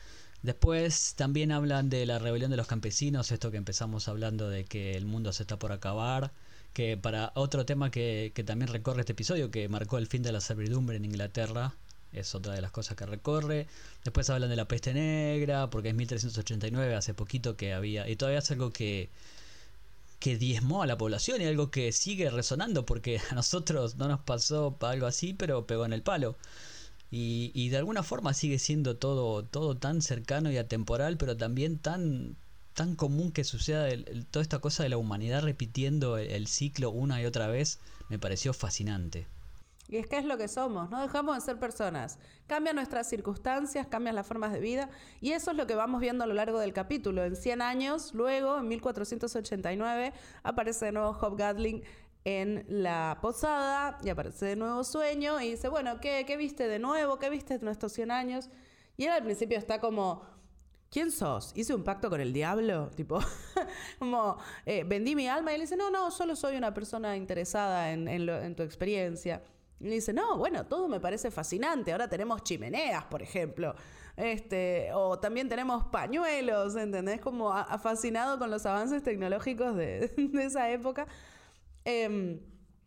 [0.41, 4.93] Después también hablan de la rebelión de los campesinos, esto que empezamos hablando de que
[4.95, 6.31] el mundo se está por acabar,
[6.71, 10.31] que para otro tema que, que también recorre este episodio, que marcó el fin de
[10.31, 11.75] la servidumbre en Inglaterra,
[12.13, 13.67] es otra de las cosas que recorre.
[14.03, 18.39] Después hablan de la peste negra, porque es 1389, hace poquito que había, y todavía
[18.39, 19.09] es algo que,
[20.19, 24.19] que diezmó a la población y algo que sigue resonando porque a nosotros no nos
[24.21, 26.37] pasó algo así, pero pegó en el palo.
[27.09, 31.77] Y, y de alguna forma sigue siendo todo, todo tan cercano y atemporal, pero también
[31.77, 32.35] tan,
[32.73, 33.87] tan común que suceda
[34.29, 38.53] toda esta cosa de la humanidad repitiendo el ciclo una y otra vez, me pareció
[38.53, 39.25] fascinante.
[39.89, 42.19] Y es que es lo que somos, no dejamos de ser personas.
[42.45, 44.89] Cambian nuestras circunstancias, cambian las formas de vida
[45.21, 47.23] y eso es lo que vamos viendo a lo largo del capítulo.
[47.23, 51.83] En 100 años, luego, en 1489, aparece de nuevo Job Gatling
[52.25, 56.79] en la posada y aparece de nuevo Sueño y dice, bueno, ¿qué, qué viste de
[56.79, 57.17] nuevo?
[57.17, 58.49] ¿Qué viste de nuestros 100 años?
[58.97, 60.23] Y él al principio está como,
[60.91, 61.53] ¿quién sos?
[61.55, 62.89] ¿Hice un pacto con el diablo?
[62.97, 63.21] Tipo,
[63.99, 67.93] como, eh, vendí mi alma y él dice, no, no, solo soy una persona interesada
[67.93, 69.41] en, en tu experiencia.
[69.79, 71.91] Y dice, no, bueno, todo me parece fascinante.
[71.91, 73.75] Ahora tenemos chimeneas, por ejemplo.
[74.15, 77.21] Este, o también tenemos pañuelos, ¿entendés?
[77.21, 80.11] Como ha, fascinado con los avances tecnológicos de,
[80.41, 81.07] esa época.
[81.85, 82.39] Em,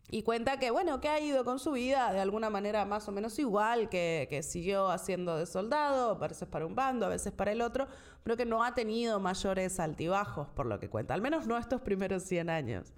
[0.09, 3.13] Y cuenta que, bueno, que ha ido con su vida de alguna manera más o
[3.13, 7.33] menos igual, que, que, siguió haciendo de soldado, a veces para un bando, a veces
[7.33, 7.87] para el otro,
[8.25, 11.81] pero que no ha tenido mayores altibajos, por lo que cuenta, al menos no estos
[11.81, 12.93] primeros 100 años.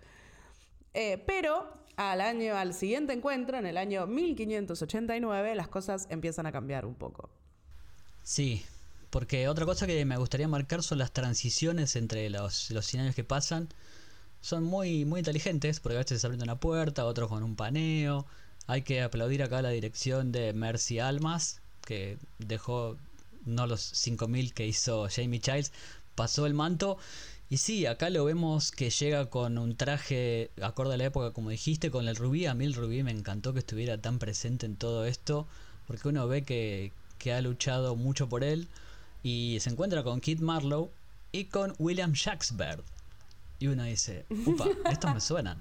[0.95, 6.53] Eh, pero al año, al siguiente encuentro, en el año 1589, las cosas empiezan a
[6.53, 7.29] cambiar un poco.
[8.23, 8.65] Sí,
[9.11, 13.15] porque otra cosa que me gustaría marcar son las transiciones entre los, los 100 años
[13.15, 13.69] que pasan
[14.43, 18.27] son muy, muy inteligentes, porque a veces abriendo una puerta, otros con un paneo.
[18.67, 22.97] Hay que aplaudir acá la dirección de Mercy Almas, que dejó
[23.45, 25.73] no los 5000 que hizo Jamie Childs,
[26.15, 26.99] pasó el manto.
[27.53, 31.51] Y sí, acá lo vemos que llega con un traje acorde a la época, como
[31.51, 32.47] dijiste, con el rubí.
[32.47, 35.47] A mí el rubí me encantó que estuviera tan presente en todo esto,
[35.87, 38.69] porque uno ve que, que ha luchado mucho por él.
[39.23, 40.89] Y se encuentra con Kit Marlowe
[41.31, 42.83] y con William Shakespeare,
[43.59, 45.61] y uno dice, upa, estos me suenan.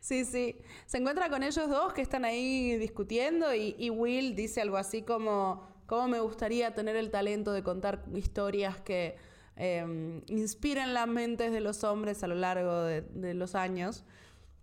[0.00, 0.54] Sí, sí.
[0.86, 5.66] Se encuentra con ellos dos que están ahí discutiendo y, Will dice algo así como,
[5.86, 11.60] ¿cómo me gustaría tener el talento de contar historias que em, inspiren las mentes de
[11.60, 14.04] los hombres a lo largo de, los años?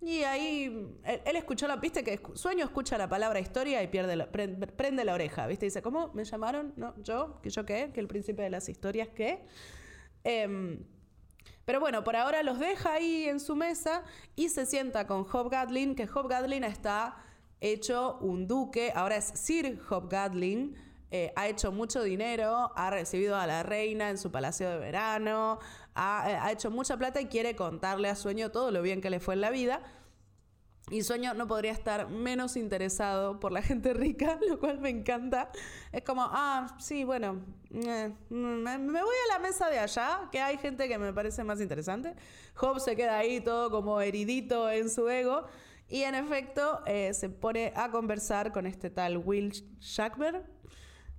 [0.02, 0.66] Y ahí
[1.04, 5.48] él, escuchó la pista que Sueño escucha la palabra historia y pierde prende, la oreja,
[5.48, 5.66] ¿viste?
[5.66, 6.74] Dice, ¿cómo me llamaron?
[6.76, 6.94] ¿No?
[7.02, 7.40] ¿Yo?
[7.42, 7.92] ¿Que yo qué?
[7.94, 9.46] ¿Que el príncipe de las historias qué?
[10.26, 10.78] Eh,
[11.66, 14.04] pero bueno, por ahora los deja ahí en su mesa
[14.36, 17.18] y se sienta con Hob Gadlin, que Hob Gadlin está
[17.62, 20.76] hecho un duque, ahora es Sir Hob Gadlin,
[21.16, 25.60] eh, ha hecho mucho dinero, ha recibido a la reina en su palacio de verano,
[25.94, 29.12] ha, eh, ha hecho mucha plata y quiere contarle a Sueño todo lo bien que
[29.12, 29.84] le fue en la vida.
[30.90, 35.52] Y Sueño no podría estar menos interesado por la gente rica, lo cual me encanta.
[35.92, 40.58] Es como, ah, sí, bueno, eh, me, voy a la mesa de allá, que hay
[40.58, 42.16] gente que me parece más interesante.
[42.56, 45.46] Job se queda ahí todo como heridito en su ego.
[45.88, 50.44] Y en efecto, eh, se pone a conversar con este tal Will Shackber,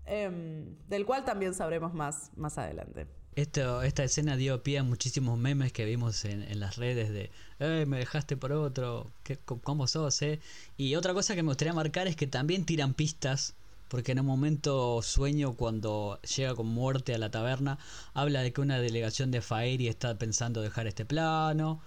[0.06, 3.06] em, del cual también sabremos más más adelante.
[3.36, 7.84] Esto, esta escena dio pie a muchísimos memes que vimos en, las redes de eh,
[7.84, 10.22] me dejaste por otro, ¿Qué, ¿cómo sos?
[10.22, 10.38] Eh?
[10.76, 13.54] Y otra cosa que me gustaría marcar es que también tiran pistas,
[13.88, 17.78] porque en un momento sueño cuando llega con muerte a la taberna,
[18.12, 21.80] habla de que una delegación de Faeri está pensando dejar este plano,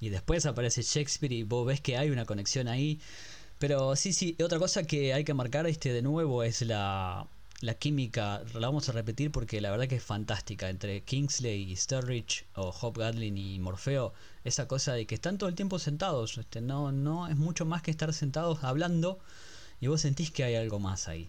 [0.00, 3.00] y después aparece Shakespeare y vos ves que hay una conexión ahí.
[3.58, 7.26] Pero sí, sí, otra cosa que hay que marcar este de nuevo es la
[7.60, 11.74] la química, la vamos a repetir porque la verdad que es fantástica entre Kingsley y
[11.74, 14.12] Sturridge o Hobgoblin y Morfeo,
[14.44, 17.82] esa cosa de que están todo el tiempo sentados, este, no, no es mucho más
[17.82, 19.18] que estar sentados hablando
[19.80, 21.28] y vos sentís que hay algo más ahí.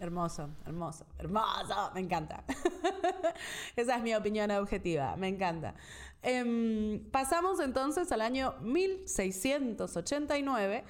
[0.00, 2.42] Hermoso, hermoso, hermoso, me encanta.
[3.76, 5.76] Esa es mi opinión objetiva, me encanta.
[6.22, 10.82] Em, pasamos entonces al año 1689,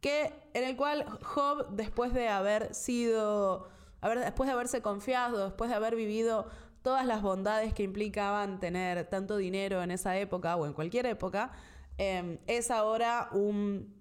[0.00, 3.68] que, en el cual Job, después de haber sido
[4.02, 6.48] después de haberse confiado, después de haber vivido
[6.82, 11.52] todas las bondades que implicaban tener tanto dinero en esa época o en cualquier época,
[11.98, 13.94] em, es ahora un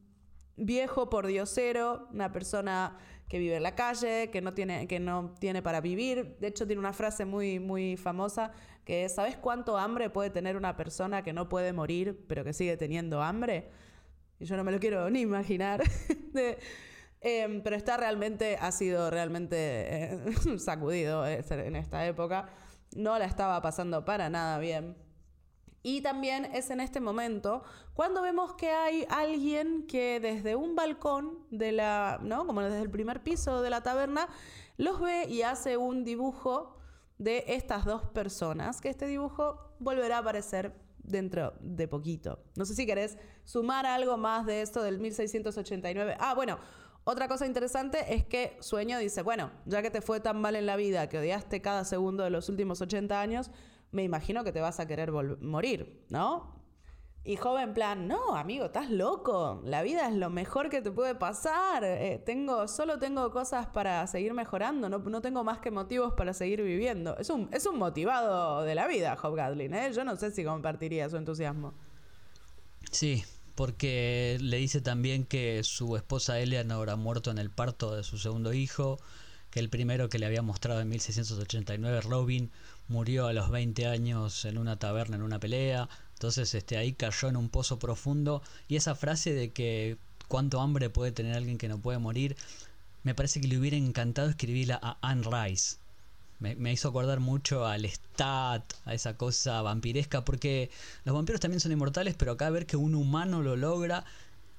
[0.56, 5.62] viejo pordiosero, una persona que vive en la calle, que no tiene, que no tiene
[5.62, 6.38] para vivir.
[6.40, 8.52] De hecho, tiene una frase muy, muy famosa
[8.84, 12.54] que es, ¿sabes cuánto hambre puede tener una persona que no puede morir, pero que
[12.54, 13.70] sigue teniendo hambre?
[14.40, 15.84] Y yo no me lo quiero ni imaginar.
[17.22, 20.20] Em, pero está realmente, ha sido realmente eh,
[20.58, 22.50] sacudido eh, en esta época.
[22.96, 24.96] No la estaba pasando para nada bien.
[25.82, 31.46] Y también es en este momento cuando vemos que hay alguien que desde un balcón
[31.52, 32.46] de la, ¿no?
[32.46, 34.28] Como desde el primer piso de la taberna,
[34.78, 36.78] los ve y hace un dibujo
[37.18, 42.40] de estas dos personas, que este dibujo volverá a aparecer dentro de poquito.
[42.56, 46.16] No sé si querés sumar algo más de esto del 1689.
[46.20, 46.60] Ah, bueno,
[47.10, 50.68] otra cosa interesante es que Sueño dice, bueno, ya que te fue tan mal en
[50.68, 53.50] la vida, que odiaste cada segundo de los últimos 80 años,
[53.92, 56.56] me imagino que te vas a querer morir, ¿no?
[57.24, 59.60] Y joven plan, no, amigo, estás loco.
[59.66, 61.84] La vida es lo mejor que te puede pasar.
[61.84, 64.88] Eh, tengo, solo tengo cosas para seguir mejorando.
[64.88, 67.18] No, no, tengo más que motivos para seguir viviendo.
[67.18, 69.74] Es un, es un motivado de la vida, Job Gadlin.
[69.74, 69.92] ¿eh?
[69.94, 71.74] Yo no sé si compartiría su entusiasmo.
[72.92, 73.24] Sí,
[73.60, 78.18] porque le dice también que su esposa Eleanor ha muerto en el parto de su
[78.18, 79.02] segundo hijo,
[79.52, 82.52] que el primero que le había mostrado en 1689, Robin,
[82.88, 87.28] murió a los 20 años en una taberna, en una pelea, entonces este, ahí cayó
[87.28, 88.42] en un pozo profundo.
[88.70, 89.98] Y esa frase de que
[90.30, 92.38] cuánto hambre puede tener alguien que no puede morir,
[93.04, 95.76] me parece que le hubiera encantado escribirla a Anne Rice,
[96.40, 100.70] me, hizo acordar mucho al stat, a esa cosa vampiresca, porque
[101.04, 104.06] los vampiros también son inmortales, pero acá ver que un humano lo logra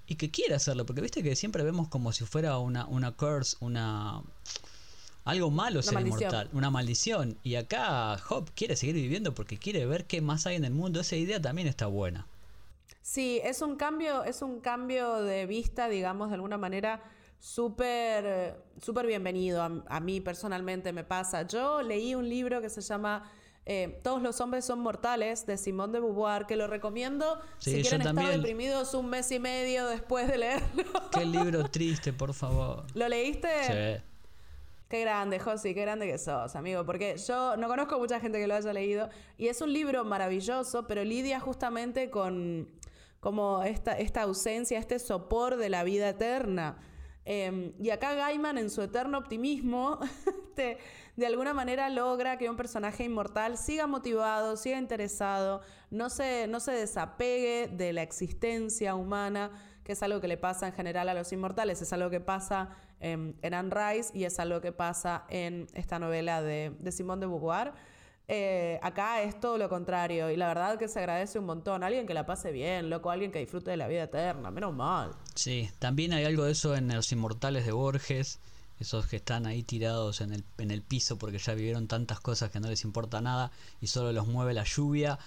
[0.07, 3.57] y que quiere hacerlo, porque viste que siempre vemos como si fuera una, una curse,
[3.61, 4.23] una
[5.25, 7.37] algo malo ser inmortal, una maldición.
[7.43, 11.01] Y acá Hop quiere seguir viviendo porque quiere ver qué más hay en el mundo.
[11.01, 12.27] Esa idea también está buena.
[13.03, 17.03] Sí, es un cambio, es un cambio de vista, digamos, de alguna manera
[17.41, 19.63] súper súper bienvenido.
[19.63, 21.47] A, mí personalmente me pasa.
[21.47, 23.31] Yo leí un libro que se llama
[23.67, 28.03] eh, Todos los hombres son mortales de Simón de Beauvoir, que lo recomiendo si quieren
[28.03, 30.85] estar deprimidos un mes y medio después de leerlo.
[31.13, 32.85] Qué libro triste, por favor.
[32.95, 33.49] ¿Lo leíste?
[33.99, 34.05] Sí.
[34.89, 36.85] Qué grande, Josi, qué grande que sos, amigo.
[36.85, 39.09] Porque yo no conozco mucha gente que lo haya leído.
[39.39, 42.69] Y es un libro maravilloso, pero lidia justamente con
[43.21, 46.79] como esta, esta ausencia, este sopor de la vida eterna.
[47.33, 50.01] Em, y acá Gaiman, en su eterno optimismo,
[50.57, 55.61] de alguna manera logra que un personaje inmortal siga motivado, siga interesado,
[55.93, 59.53] no se, no se desapegue de la existencia humana,
[59.85, 62.71] que es algo que le pasa en general a los inmortales, es algo que pasa
[62.99, 67.27] en Anne Rice y es algo que pasa en esta novela de, de Simone de
[67.29, 67.73] Beauvoir.
[68.33, 71.83] Eh, acá es todo lo contrario y la verdad que se agradece un montón.
[71.83, 75.11] Alguien que la pase bien, loco, alguien que disfrute de la vida eterna, menos mal.
[75.41, 78.41] Sí, también hay algo de eso en Los Inmortales de Borges,
[78.79, 82.51] esos que están ahí tirados en el, en el piso porque ya vivieron tantas cosas
[82.51, 85.19] que no les importa nada y solo los mueve la lluvia.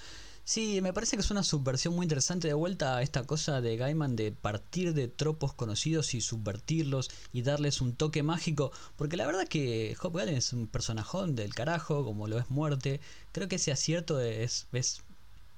[0.44, 3.76] Sí, me parece que es una subversión muy interesante de vuelta a esta cosa de
[3.76, 9.26] Gaiman de partir de tropos conocidos y subvertirlos y darles un toque mágico, porque la
[9.26, 13.02] verdad que Hop Gallen es un personajón del carajo, como lo es Muerte.
[13.32, 15.02] Creo que ese acierto es, es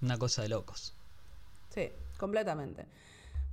[0.01, 0.93] una cosa de locos.
[1.73, 2.85] Sí, completamente.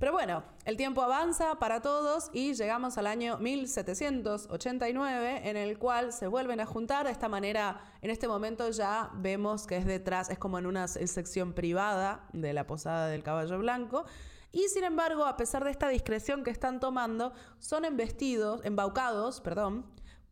[0.03, 6.11] Pero bueno, el tiempo avanza para todos y llegamos al año 1789 en el cual
[6.11, 7.05] se vuelven a juntar.
[7.05, 10.89] De esta manera, en este momento ya vemos que es detrás, es como en una
[10.89, 14.03] sección privada de la posada del caballo blanco.
[14.51, 19.85] Y sin embargo, a pesar de esta discreción que están tomando, son embestidos, embaucados, perdón,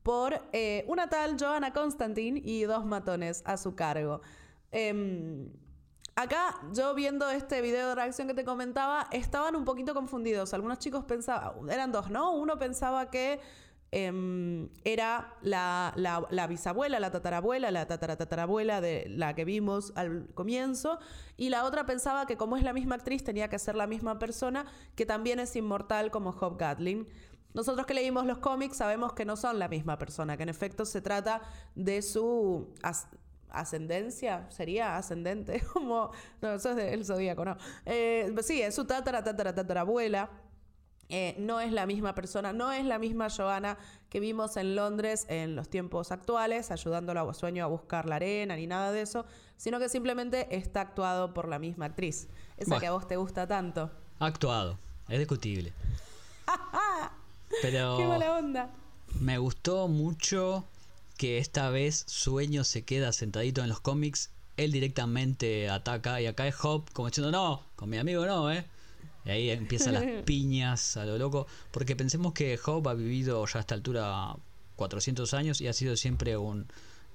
[0.03, 4.19] por eh, una tal Joanna Constantine y dos matones a su cargo.
[4.69, 5.49] Em,
[6.16, 10.53] Acá, yo viendo este video de reacción que te comentaba, estaban un poquito confundidos.
[10.53, 12.34] Algunos chicos pensaban, eran dos, ¿no?
[12.34, 13.39] Uno pensaba que
[13.91, 20.99] em, era la, la, bisabuela, la tatarabuela, la tataratatarabuela de la que vimos al comienzo,
[21.38, 24.20] y la otra pensaba que como es la misma actriz tenía que ser la misma
[24.20, 27.07] persona, que también es inmortal como Hope Gatlin.
[27.53, 30.86] Nosotros que leímos los cómics sabemos que no son la misma persona, que en efecto
[30.86, 31.41] se trata
[31.76, 32.74] de su
[33.52, 37.58] ascendencia, sería ascendente, como, no, eso es del zodíaco, no.
[37.86, 40.30] Eh, sí, es su tatara, tatara, tatarabuela.
[41.14, 43.78] Eh, no es la misma persona, no es la misma Joana
[44.08, 48.56] que vimos en Londres en los tiempos actuales, ayudándolo a sueño a buscar la arena
[48.56, 49.26] ni nada de eso,
[49.58, 53.45] sino que simplemente está actuado por la misma actriz, esa que a vos te gusta
[53.45, 53.91] tanto.
[54.20, 54.80] Actuado,
[55.10, 55.74] es discutible.
[57.62, 58.70] Pero Qué mala onda.
[59.20, 60.66] Me gustó mucho
[61.22, 66.47] que esta vez Sueño se queda sentadito en los cómics, él directamente ataca y acá
[66.47, 68.65] es Hop como diciendo, no, con mi amigo no, ¿eh?
[69.26, 73.59] Y ahí empiezan las piñas a lo loco, porque pensemos que Hop ha vivido ya
[73.59, 74.36] a esta altura
[74.78, 76.65] 400 años y ha sido siempre un...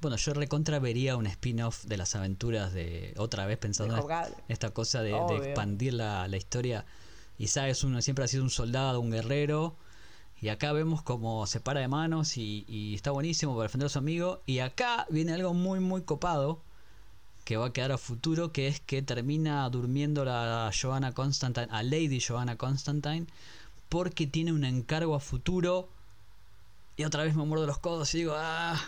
[0.00, 4.70] Bueno, yo recontra vería un spin-off de las aventuras de otra vez pensando en esta
[4.70, 6.86] cosa de, expandir la, la, historia.
[7.38, 9.76] Y sabes, uno siempre ha sido un soldado, un guerrero,
[10.40, 13.98] y acá vemos como se para de manos y, está buenísimo para defender a su
[13.98, 14.42] amigo.
[14.44, 16.60] Y acá viene algo muy, muy copado
[17.44, 21.82] que va a quedar a futuro, que es que termina durmiendo la Joanna Constantine, a
[21.82, 23.26] Lady Joanna Constantine,
[23.88, 25.88] porque tiene un encargo a futuro.
[26.96, 28.78] Y otra vez me muerdo los codos y digo, ah.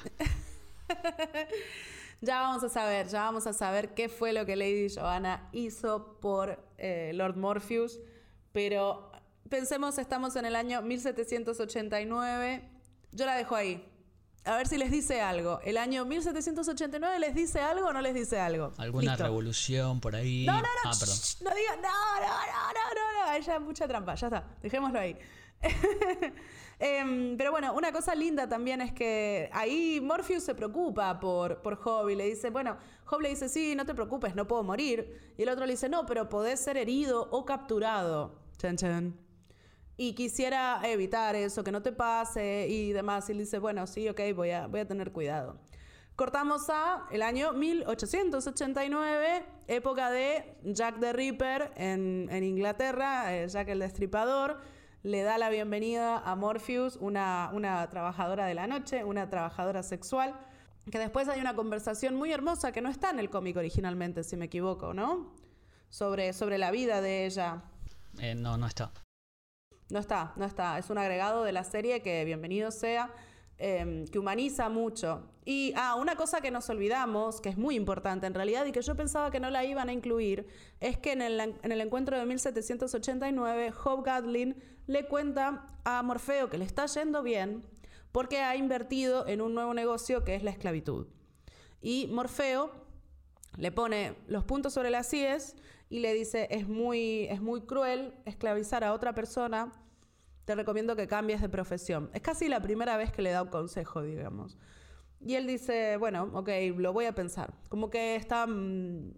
[2.20, 6.16] ya vamos a saber, ya vamos a saber qué fue lo que Lady Joanna hizo
[6.20, 8.01] por eh, Lord Morpheus.
[8.53, 9.07] Pero
[9.49, 12.68] Pensemos, estamos en el año 1789.
[13.12, 13.82] Yo la dejo ahí.
[14.44, 15.61] A ver si les dice algo.
[15.62, 18.72] ¿El año 1789 les dice algo o no les dice algo?
[18.78, 20.46] ¿Alguna revolución por ahí?
[20.46, 20.68] No, no, no.
[20.84, 21.16] Ah, perdón.
[21.42, 21.88] no digan, no,
[22.20, 23.61] no, no, no, no, no.
[23.61, 24.14] Mucha trampa.
[24.14, 24.44] Ya está.
[24.62, 25.16] Dejémoslo ahí.
[26.80, 31.74] Em, pero bueno, una cosa linda también es que ahí Morpheus se preocupa por, por
[31.74, 35.34] Job y le dice, bueno, Job le dice, sí, no te preocupes, no puedo morir.
[35.36, 38.38] Y el otro le dice, no, pero podés ser herido o capturado.
[38.59, 39.28] Chan, chan
[40.01, 43.28] y quisiera evitar eso, que no te pase y demás.
[43.28, 45.59] Y le dice, bueno, sí, ok, voy a, voy a tener cuidado.
[46.14, 53.80] Cortamos a el año 1889, época de Jack the Ripper en, Inglaterra, eh, Jack el
[53.80, 54.61] Destripador.
[55.03, 60.38] Le da la bienvenida a Morpheus, una, una trabajadora de la noche, una trabajadora sexual.
[60.90, 64.36] que después hay una conversación muy hermosa que no está en el cómic originalmente, si
[64.36, 65.34] me equivoco, ¿no?
[65.88, 67.62] Sobre, sobre la vida de ella.
[68.20, 68.92] Eh, no, no está.
[69.91, 70.78] No está, no está.
[70.78, 73.11] Es un agregado de la serie que bienvenido sea,
[73.57, 75.22] em, que humaniza mucho.
[75.47, 78.82] Y, ah, una cosa que nos olvidamos, que es muy importante en realidad y que
[78.82, 80.47] yo pensaba que no la iban a incluir,
[80.80, 86.51] es que en el, en el encuentro de 1789, Job Gadlin le cuenta a Morfeo
[86.51, 87.64] que le está yendo bien
[88.12, 91.07] porque ha invertido en un nuevo negocio que es la esclavitud.
[91.80, 92.70] Y Morfeo
[93.57, 95.57] le pone los puntos sobre las IES
[95.91, 99.72] y le dice, es muy, es muy cruel esclavizar a otra persona,
[100.45, 102.11] te recomiendo que cambies de profesión.
[102.12, 104.57] Es casi la primera vez que le da un consejo, digamos.
[105.20, 107.53] Y él dice, bueno, ok, lo voy a pensar.
[107.68, 108.47] Como que está...
[108.47, 109.12] Mm,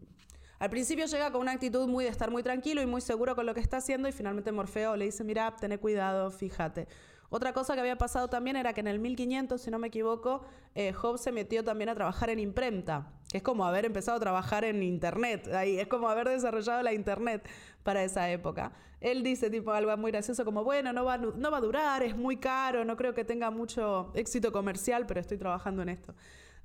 [0.58, 3.46] al principio llega con una actitud muy de estar muy tranquilo y muy seguro con
[3.46, 6.86] lo que está haciendo y finalmente Morfeo le dice, mira, ten cuidado, fíjate.
[7.30, 10.42] Otra cosa que había pasado también era que en el 1500, si no me equivoco,
[10.74, 14.82] eh, se metió también a trabajar en imprenta, es como haber empezado a trabajar en
[14.82, 17.48] Internet, ahí es como haber desarrollado la Internet
[17.82, 18.72] para esa época.
[19.00, 22.16] Él dice tipo algo muy gracioso como, bueno, no va, no va a durar, es
[22.16, 26.14] muy caro, no creo que tenga mucho éxito comercial, pero estoy trabajando en esto.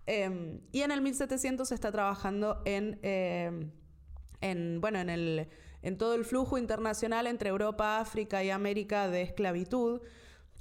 [0.06, 3.72] Em, y en el 1700 se está trabajando en, em,
[4.42, 5.48] en bueno, en, el,
[5.82, 10.02] en todo el flujo internacional entre Europa, África y América de esclavitud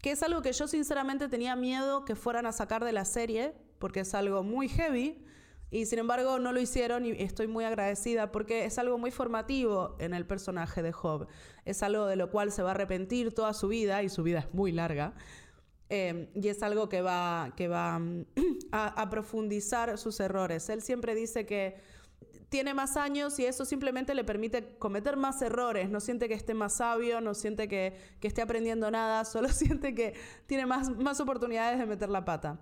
[0.05, 3.55] que es algo que yo sinceramente tenía miedo que fueran a sacar de la serie,
[3.79, 5.25] porque es algo muy heavy,
[5.71, 9.97] y sin embargo no lo hicieron y estoy muy agradecida porque es algo muy formativo
[9.99, 11.27] en el personaje de Job.
[11.65, 14.41] Es algo de lo cual se va a arrepentir toda su vida, y su vida
[14.41, 15.15] es muy larga.
[15.91, 18.01] Eh, y es algo que va, que va
[18.73, 20.69] a profundizar sus errores.
[20.69, 21.77] Él siempre dice que
[22.55, 26.55] tiene más años y eso simplemente le permite cometer más errores, no siente que esté
[26.55, 30.15] más sabio, no siente que, esté aprendiendo nada, solo siente que
[30.47, 32.61] tiene más, más oportunidades de meter la pata.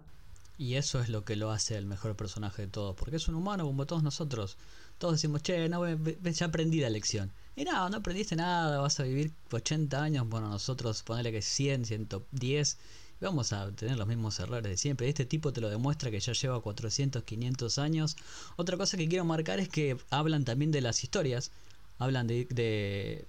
[0.63, 3.35] Y eso es lo que lo hace el mejor personaje de todos, porque es un
[3.35, 4.57] humano como todos nosotros.
[4.99, 7.33] Todos decimos, che, no, ya aprendí la lección.
[7.57, 11.87] Y no, no aprendiste nada, vas a vivir 80 años, bueno, nosotros ponele que 100,
[11.87, 12.79] 110
[13.21, 15.09] vamos a tener los mismos errores de siempre.
[15.09, 18.17] Este tipo te lo demuestra que ya lleva 400, 500 años.
[18.55, 21.51] Otra cosa que quiero marcar es que hablan también de las historias,
[21.99, 23.27] hablan de,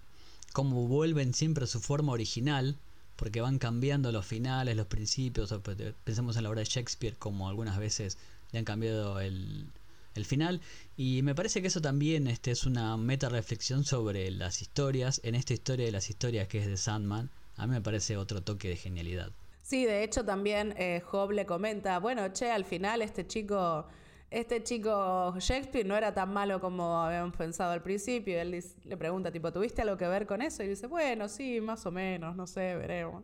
[0.51, 2.77] cómo vuelven siempre a su forma original,
[3.23, 5.55] porque van cambiando los finales, los principios.
[5.63, 8.17] Pues, pensemos en la obra de Shakespeare, como algunas veces
[8.51, 9.65] le han cambiado el,
[10.13, 10.59] el final.
[10.97, 15.21] Y me parece que eso también este, es una meta reflexión sobre las historias.
[15.23, 18.43] En esta historia de las historias que es de Sandman, a mí me parece otro
[18.43, 19.31] toque de genialidad.
[19.61, 23.87] Sí, de hecho también eh, Job le comenta, bueno, che, al final este chico,
[24.33, 28.39] este chico Shakespeare no era tan malo como habíamos pensado al principio.
[28.39, 30.63] Él le pregunta, tipo, ¿tuviste algo que ver con eso?
[30.63, 33.23] Y dice, bueno, sí, más o menos, no sé, veremos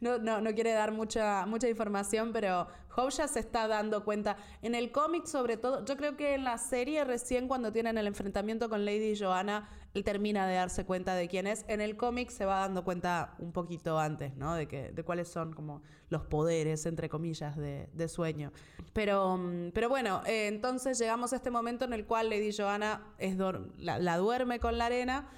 [0.00, 4.36] no, no, no quiere dar mucha, mucha información, pero Hope ya se está dando cuenta.
[4.62, 8.06] En el cómic, sobre todo, yo creo que en la serie, recién cuando tienen el
[8.06, 11.64] enfrentamiento con Lady Joanna, él termina de darse cuenta de quién es.
[11.68, 14.54] En el cómic se va dando cuenta un poquito antes, ¿no?
[14.54, 18.52] De, que, de cuáles son como los poderes, entre comillas, de, de sueño.
[18.92, 23.14] Pero, mm, pero bueno, eh, entonces llegamos a este momento en el cual Lady Joanna
[23.18, 25.28] es la, la duerme con la arena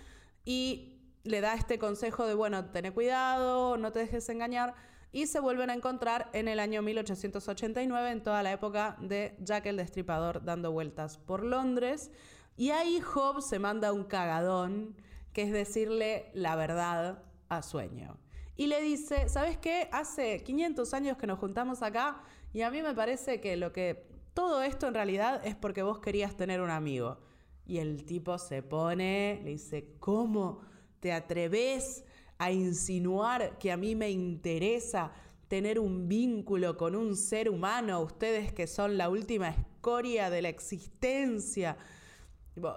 [0.44, 4.74] y le da este consejo de, bueno, ten cuidado, no te dejes engañar,
[5.12, 9.66] y se vuelven a encontrar en el año 1889, en toda la época de Jack
[9.66, 12.10] el Destripador dando vueltas por Londres.
[12.56, 14.94] Y ahí Job se manda un cagadón,
[15.32, 18.18] que es decirle la verdad a Sueño.
[18.56, 19.88] Y le dice, ¿sabes qué?
[19.92, 22.22] Hace 500 años que nos juntamos acá
[22.52, 25.98] y a mí me parece que lo que todo esto en realidad es porque vos
[25.98, 27.18] querías tener un amigo.
[27.66, 30.60] Y el tipo se pone, le dice, ¿cómo?
[31.00, 32.04] ¿Te atreves
[32.38, 35.12] a insinuar que a mí me interesa
[35.48, 40.48] tener un vínculo con un ser humano, ustedes que son la última escoria de la
[40.48, 41.76] existencia?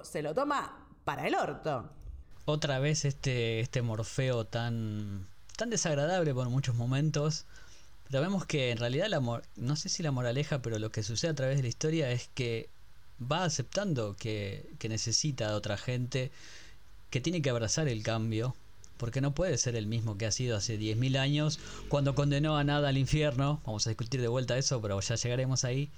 [0.03, 1.89] Se lo toma para el orto.
[2.45, 7.45] Otra vez este, este Morfeo tan, tan desagradable por muchos momentos.
[8.09, 11.31] Pero vemos que en realidad la no sé si la moraleja, pero lo que sucede
[11.31, 12.69] a través de la historia es que
[13.19, 16.31] va aceptando que, que necesita otra gente
[17.09, 18.55] que tiene que abrazar el cambio,
[18.97, 21.59] porque no puede ser el mismo que ha sido hace 10.000 años,
[21.89, 23.61] cuando condenó a nada al infierno.
[23.65, 25.89] Vamos a discutir de vuelta eso, pero ya llegaremos ahí.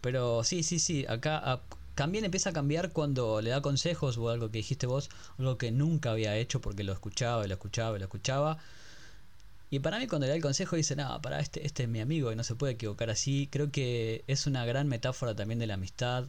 [0.00, 1.60] Pero sí, sí, sí, acá
[1.96, 5.72] también empieza a cambiar cuando le da consejos o algo que dijiste vos, algo que
[5.72, 8.58] nunca había hecho porque lo escuchaba y lo escuchaba y lo escuchaba.
[9.70, 12.00] Y para mí cuando le da el consejo dice, nada, para este, este es mi
[12.00, 13.48] amigo y no se puede equivocar así.
[13.50, 16.26] Creo que es una gran metáfora también de la amistad,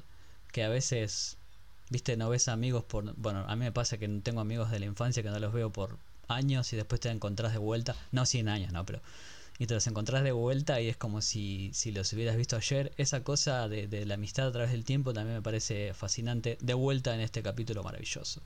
[0.51, 1.37] que a veces
[1.89, 3.15] Viste, no ves amigos por...
[3.15, 5.71] Bueno, a mí me pasa que tengo amigos de la infancia que no los veo
[5.71, 5.97] por
[6.27, 7.95] años y después te encontrás de vuelta.
[8.11, 9.01] No 100 años, no, pero...
[9.59, 12.93] y te los encontrás de vuelta y es como si, si los hubieras visto ayer.
[12.97, 17.15] Esa cosa de, la amistad a través del tiempo también me parece fascinante, de vuelta
[17.15, 18.41] en este capítulo maravilloso.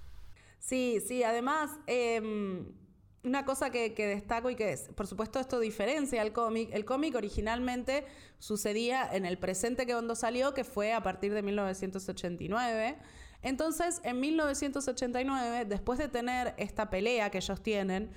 [0.59, 2.65] Sí, sí, además, em,
[3.23, 6.69] una cosa que, destaco y que, es, por supuesto, esto diferencia al cómic.
[6.71, 8.05] El cómic originalmente
[8.39, 12.97] sucedía en el presente que cuando salió, que fue a partir de 1989.
[13.41, 18.11] Entonces, en 1989, después de tener esta pelea que ellos tienen,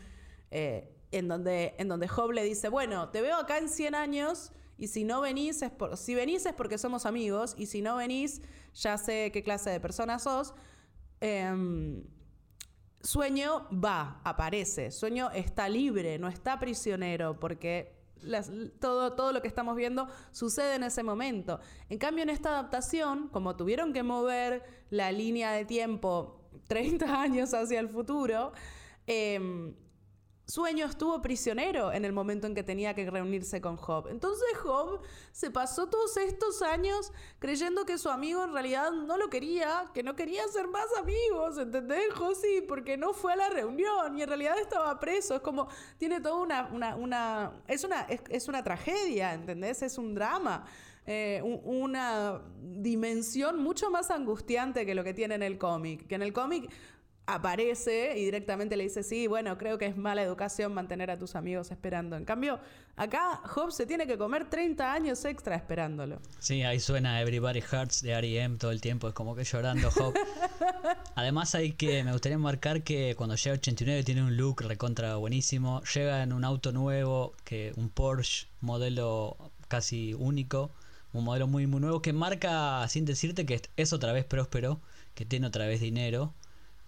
[0.51, 4.53] eh, en, donde, en donde Job le dice, bueno, te veo acá en 100 años
[4.77, 7.97] y si no venís, es por, si venís es porque somos amigos y si no
[7.97, 8.43] venís,
[8.75, 10.55] ya sé qué clase de persona sos.
[11.21, 12.03] Em,
[13.01, 14.91] Sueño va, aparece.
[14.91, 17.95] Sueño está libre, no está prisionero, porque
[18.81, 21.61] todo, todo lo que estamos viendo sucede en ese momento.
[21.91, 27.55] En cambio, en esta adaptación, como tuvieron que mover la línea de tiempo 30 años
[27.55, 28.53] hacia el futuro,
[29.07, 29.75] eh,
[30.47, 34.09] Sueño estuvo prisionero en el momento en que tenía que reunirse con Job.
[34.09, 35.01] Entonces Job
[35.33, 40.03] se pasó todos estos años creyendo que su amigo en realidad no lo quería, que
[40.03, 42.61] no quería ser más amigos, ¿entendés, Josi?
[42.69, 45.35] Porque no fue a la reunión y en realidad estaba preso.
[45.35, 49.83] Es como, tiene toda una, una, es una, es, una tragedia, ¿entendés?
[49.83, 50.67] Es un drama.
[51.07, 56.07] Eh, una dimensión mucho más angustiante que lo que tiene en el cómic.
[56.07, 56.71] Que en el cómic
[57.27, 61.37] aparece y directamente le dice, sí, bueno, creo que es mala educación mantener a tus
[61.37, 62.17] amigos esperando.
[62.17, 62.61] En cambio,
[62.97, 66.21] acá Job se tiene que comer 30 años extra esperándolo.
[66.39, 68.59] Sí, ahí suena Everybody Hurts de R.E.M.
[68.59, 70.15] todo el tiempo, es como que llorando Job.
[71.15, 75.83] Además hay que, me gustaría marcar que cuando llega 89 tiene un look recontra buenísimo,
[75.95, 79.37] llega en un auto nuevo, que un Porsche modelo
[79.69, 80.71] casi único,
[81.13, 84.81] un modelo muy muy nuevo que marca sin decirte que es otra vez próspero,
[85.15, 86.35] que tiene otra vez dinero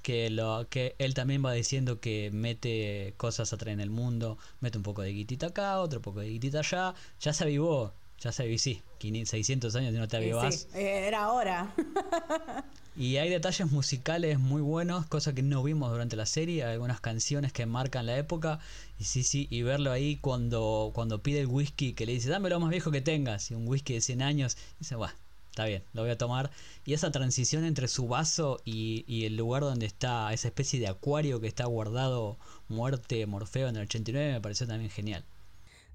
[0.06, 4.78] que, lo, que él también va diciendo que mete cosas atrás en el mundo, mete
[4.78, 8.44] un poco de guitita acá, otro poco de guitita allá, ya se avivó, ya se
[8.44, 10.68] avivó, sí, 600 años y no te avivás.
[10.72, 11.74] Sí, era hora.
[12.96, 17.52] y hay detalles musicales muy buenos, cosas que no vimos durante la serie, algunas canciones
[17.52, 18.60] que marcan la época,
[19.00, 22.48] y sí, sí, y verlo ahí cuando, cuando pide el whisky, que le dice, dame
[22.48, 25.14] lo más viejo que tengas, y un whisky de 100 años, y dice, bueno,
[25.56, 26.50] está bien, lo voy a tomar.
[26.84, 31.40] Y esa transición entre su vaso y, el lugar donde está esa especie de acuario
[31.40, 32.36] que está guardado
[32.68, 35.24] muerte Morfeo en el 89 me pareció también genial.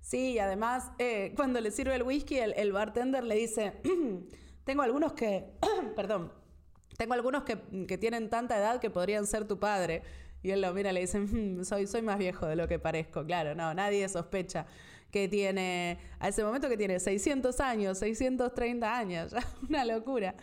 [0.02, 3.74] Sí, y además eh, cuando le sirve el whisky, el, bartender le dice,
[4.66, 5.46] tengo algunos que,
[5.96, 6.32] perdón,
[6.98, 10.02] tengo algunos que, que, tienen tanta edad que podrían ser tu padre.
[10.42, 12.80] Y él lo mira y le dice, mm, soy, soy más viejo de lo que
[12.80, 13.24] parezco.
[13.28, 14.66] Claro, no, nadie sospecha
[15.12, 19.36] que tiene, a ese momento que tiene 600 años, 630 años,
[19.70, 20.36] una locura.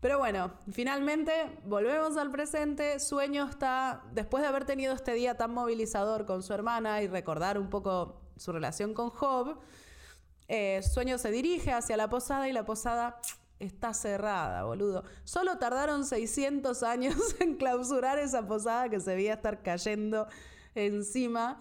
[0.00, 1.32] Pero bueno, finalmente
[1.64, 3.00] volvemos al presente.
[3.00, 7.58] Sueño está, después de haber tenido este día tan movilizador con su hermana y recordar
[7.58, 9.58] un poco su relación con Job,
[10.46, 13.20] eh, Sueño se dirige hacia la posada y la posada
[13.58, 15.04] está cerrada, boludo.
[15.24, 20.28] Solo tardaron 600 años en clausurar esa posada que se veía estar cayendo
[20.74, 21.58] encima.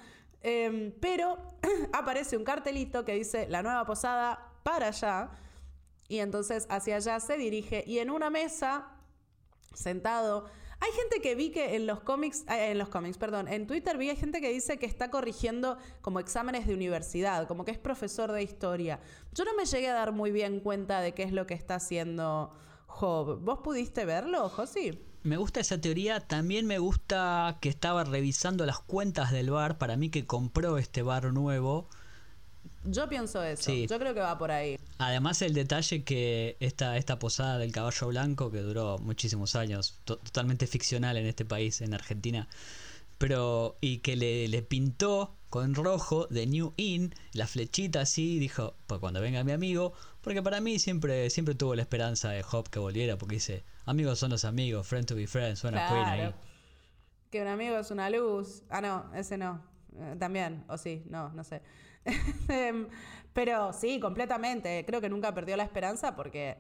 [0.48, 1.38] Em, pero
[1.92, 5.30] aparece un cartelito que dice la nueva posada para allá.
[6.08, 8.88] Y entonces hacia allá se dirige y en una mesa,
[9.74, 10.46] sentado,
[10.80, 13.98] hay gente que vi que en los cómics, eh, en los cómics, perdón, en Twitter
[13.98, 18.32] vi gente que dice que está corrigiendo como exámenes de universidad, como que es profesor
[18.32, 19.02] de historia.
[19.34, 21.76] Yo no me llegué a dar muy bien cuenta de qué es lo que está
[21.76, 22.54] haciendo
[22.98, 23.40] Job.
[23.42, 25.00] ¿Vos pudiste verlo, Josi?
[25.24, 26.20] me gusta esa teoría.
[26.22, 29.78] También me gusta que estaba revisando las cuentas del bar.
[29.78, 31.88] Para mí que compró este bar nuevo.
[32.86, 33.74] Yo pienso eso.
[33.74, 34.80] Yo creo que va por ahí.
[34.98, 40.66] Además el detalle que esta, esta posada del caballo blanco, que duró muchísimos años, totalmente
[40.68, 42.48] ficcional en este país, en Argentina,
[43.18, 48.76] pero y que le, le pintó con rojo de New In, la flechita así, dijo,
[48.86, 52.70] pues cuando venga mi amigo, porque para mí siempre, siempre tuvo la esperanza de Hop
[52.70, 56.36] que volviera, porque dice, amigos son los amigos, friend to be friends, suena Queen ahí.
[57.32, 58.64] Que un amigo es una luz.
[58.70, 59.62] Ah, no, ese no.
[59.98, 61.62] Eh, también, o sí, no, no sé.
[62.48, 62.88] Em,
[63.34, 64.86] pero sí, completamente.
[64.86, 66.58] Creo que nunca perdió la esperanza porque,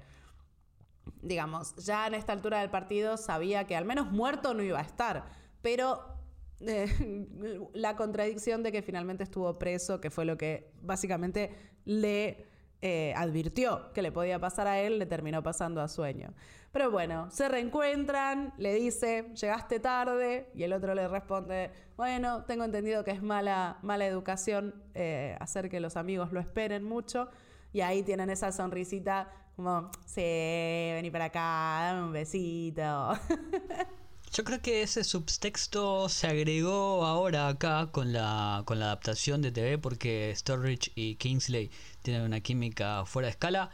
[1.22, 4.84] digamos, ya en esta altura del partido sabía que al menos muerto no iba a
[4.84, 5.26] estar.
[5.62, 6.17] Pero
[7.74, 11.52] la contradicción de que finalmente estuvo preso, que fue lo que básicamente
[11.86, 12.46] le
[12.82, 16.34] eh, advirtió que le podía pasar a él, le terminó pasando a sueño.
[16.72, 22.64] Pero bueno, se reencuentran, le dice, llegaste tarde, y el otro le responde, bueno, tengo
[22.66, 27.30] entendido que es mala, mala educación eh, hacer que los amigos lo esperen mucho,
[27.74, 33.14] y ahí tienen esa sonrisita como, sí, vení para acá, dame un besito.
[34.34, 39.52] Yo creo que ese subtexto se agregó ahora acá con la, con la adaptación de
[39.52, 41.72] TV porque Storage y Kingsley
[42.04, 43.72] tienen una química fuera de escala.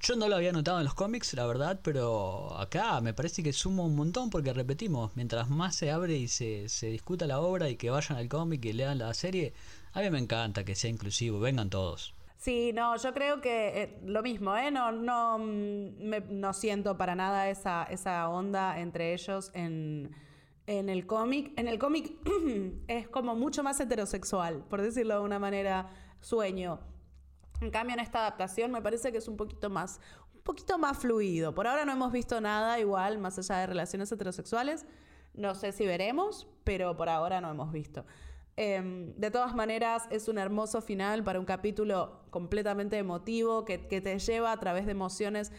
[0.00, 3.52] Yo no lo había notado en los cómics, la verdad, pero acá me parece que
[3.52, 7.68] suma un montón porque repetimos, mientras más se abre y se, se discuta la obra
[7.68, 9.52] y que vayan al cómic y lean la serie,
[9.92, 12.14] a mí me encanta que sea inclusivo, vengan todos.
[12.38, 14.70] Sí, no, yo creo que eh, lo mismo, ¿eh?
[14.70, 20.14] No, no, mm, no siento para nada esa, esa onda entre ellos en,
[20.68, 21.52] en el cómic.
[21.56, 22.12] En el cómic
[22.86, 26.78] es como mucho más heterosexual, por decirlo de una manera, sueño.
[27.60, 29.98] En cambio, en esta adaptación me parece que es un poquito más,
[30.32, 31.56] un poquito más fluido.
[31.56, 34.86] Por ahora no hemos visto nada igual, más allá de relaciones heterosexuales.
[35.34, 38.06] No sé si veremos, pero por ahora no hemos visto.
[38.60, 44.18] Em, de todas maneras, es un hermoso final para un capítulo completamente emotivo que, te
[44.18, 45.52] lleva a través de emociones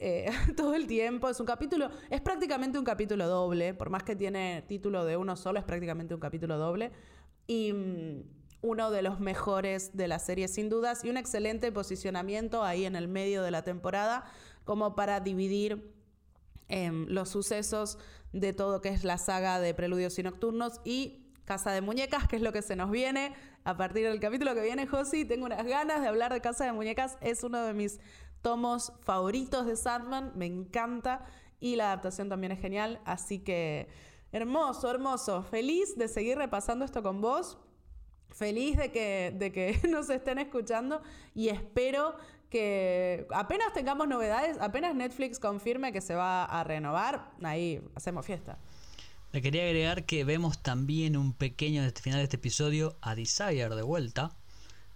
[0.00, 1.28] eh, todo el tiempo.
[1.28, 5.36] Es un capítulo, es prácticamente un capítulo doble, por más que tiene título de uno
[5.36, 6.90] solo, es prácticamente un capítulo doble.
[7.46, 8.24] Y mm,
[8.62, 12.96] uno de los mejores de la serie, sin dudas, y un excelente posicionamiento ahí en
[12.96, 14.24] el medio de la temporada,
[14.64, 15.94] como para dividir
[16.66, 17.96] em, los sucesos
[18.32, 21.19] de todo que es la saga de Preludios y Nocturnos y
[21.50, 23.34] Casa de Muñecas, que es lo que se nos viene
[23.64, 25.24] a partir del capítulo que viene, Josi.
[25.24, 27.18] Tengo unas ganas de hablar de Casa de Muñecas.
[27.20, 27.98] Es uno de mis
[28.40, 30.30] tomos favoritos de Sandman.
[30.36, 31.26] Me encanta.
[31.58, 33.00] Y la adaptación también es genial.
[33.04, 33.88] Así que
[34.30, 35.42] hermoso, hermoso.
[35.42, 37.58] Feliz de seguir repasando esto con vos.
[38.28, 41.02] Feliz de que, de que nos estén escuchando.
[41.34, 42.14] Y espero
[42.48, 48.58] que apenas tengamos novedades, apenas Netflix confirme que se va a renovar, ahí hacemos fiesta.
[49.32, 53.68] Le quería agregar que vemos también un pequeño este final de este episodio a Desire
[53.76, 54.32] de vuelta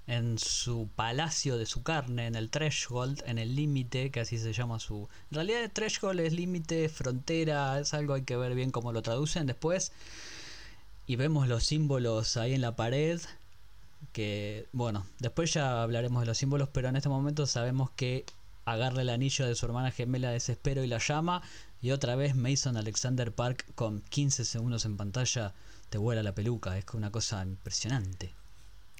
[0.08, 4.52] en su palacio de su carne, en el threshold, en el límite, que así se
[4.52, 5.08] llama su...
[5.30, 9.46] En realidad threshold es límite, frontera, es algo hay que ver bien cómo lo traducen
[9.46, 9.92] después.
[11.06, 13.20] Y vemos los símbolos ahí en la pared,
[14.12, 18.24] que bueno, después ya hablaremos de los símbolos, pero en este momento sabemos que
[18.64, 21.42] agarra el anillo de su hermana gemela desespero y la llama
[21.84, 25.52] y otra vez Mason Alexander Park con 15 segundos en pantalla
[25.90, 26.78] te vuela la peluca.
[26.78, 28.32] Es una cosa impresionante.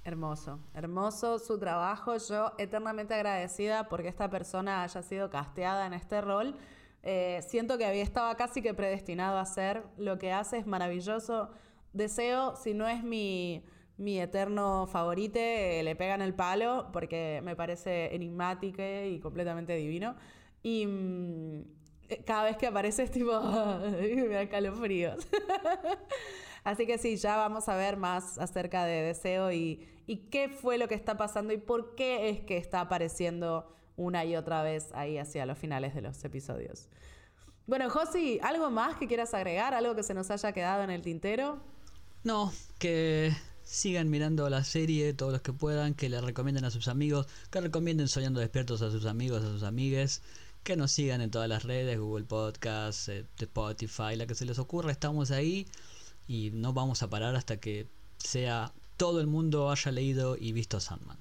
[0.05, 2.15] Hermoso, hermoso su trabajo.
[2.19, 6.57] Yo eternamente agradecida porque esta persona haya sido casteada en este rol.
[7.03, 9.83] Eh, siento que había estaba casi que predestinado a hacer.
[9.97, 11.49] Lo que hace es maravilloso.
[11.95, 13.65] Deseo, si no es mi,
[13.97, 20.17] mi eterno favorite, le pegan el palo porque me parece enigmático y completamente divino.
[20.63, 21.65] Y, mm, eh,
[22.27, 23.41] cada vez que aparece es tipo,
[23.81, 25.27] me da calofríos.
[26.65, 30.79] Así que sí, ya vamos a ver más acerca de Deseo y, y qué fue
[30.79, 34.89] lo que está pasando y por qué es que está apareciendo una y otra vez
[34.95, 36.89] ahí hacia los finales de los episodios.
[37.67, 39.75] Bueno, Josi, ¿algo más que quieras agregar?
[39.75, 41.61] ¿Algo que se nos haya quedado en el tintero?
[42.23, 43.33] No, que
[43.63, 47.61] sigan mirando la serie todos los que puedan, que le recomienden a sus amigos, que
[47.61, 50.23] recomienden Soñando Despiertos a sus amigos, a sus amigues
[50.65, 54.59] que nos sigan en todas las redes, Google Podcast, eh, Spotify, la que se les
[54.59, 55.67] ocurra, estamos ahí
[56.27, 57.87] y no vamos a parar hasta que
[58.17, 61.19] sea todo el mundo haya leído y visto Sandman.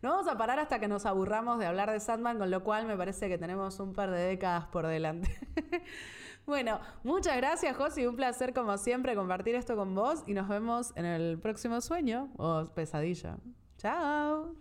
[0.00, 2.86] No vamos a parar hasta que nos aburramos de hablar de Sandman, con lo cual
[2.86, 5.30] me parece que tenemos un par de décadas por delante.
[6.46, 8.06] bueno, muchas gracias, Josi.
[8.06, 12.32] Un placer, como siempre, compartir esto con vos y nos vemos en el próximo sueño
[12.36, 13.38] o pesadilla.
[13.78, 14.54] Chao.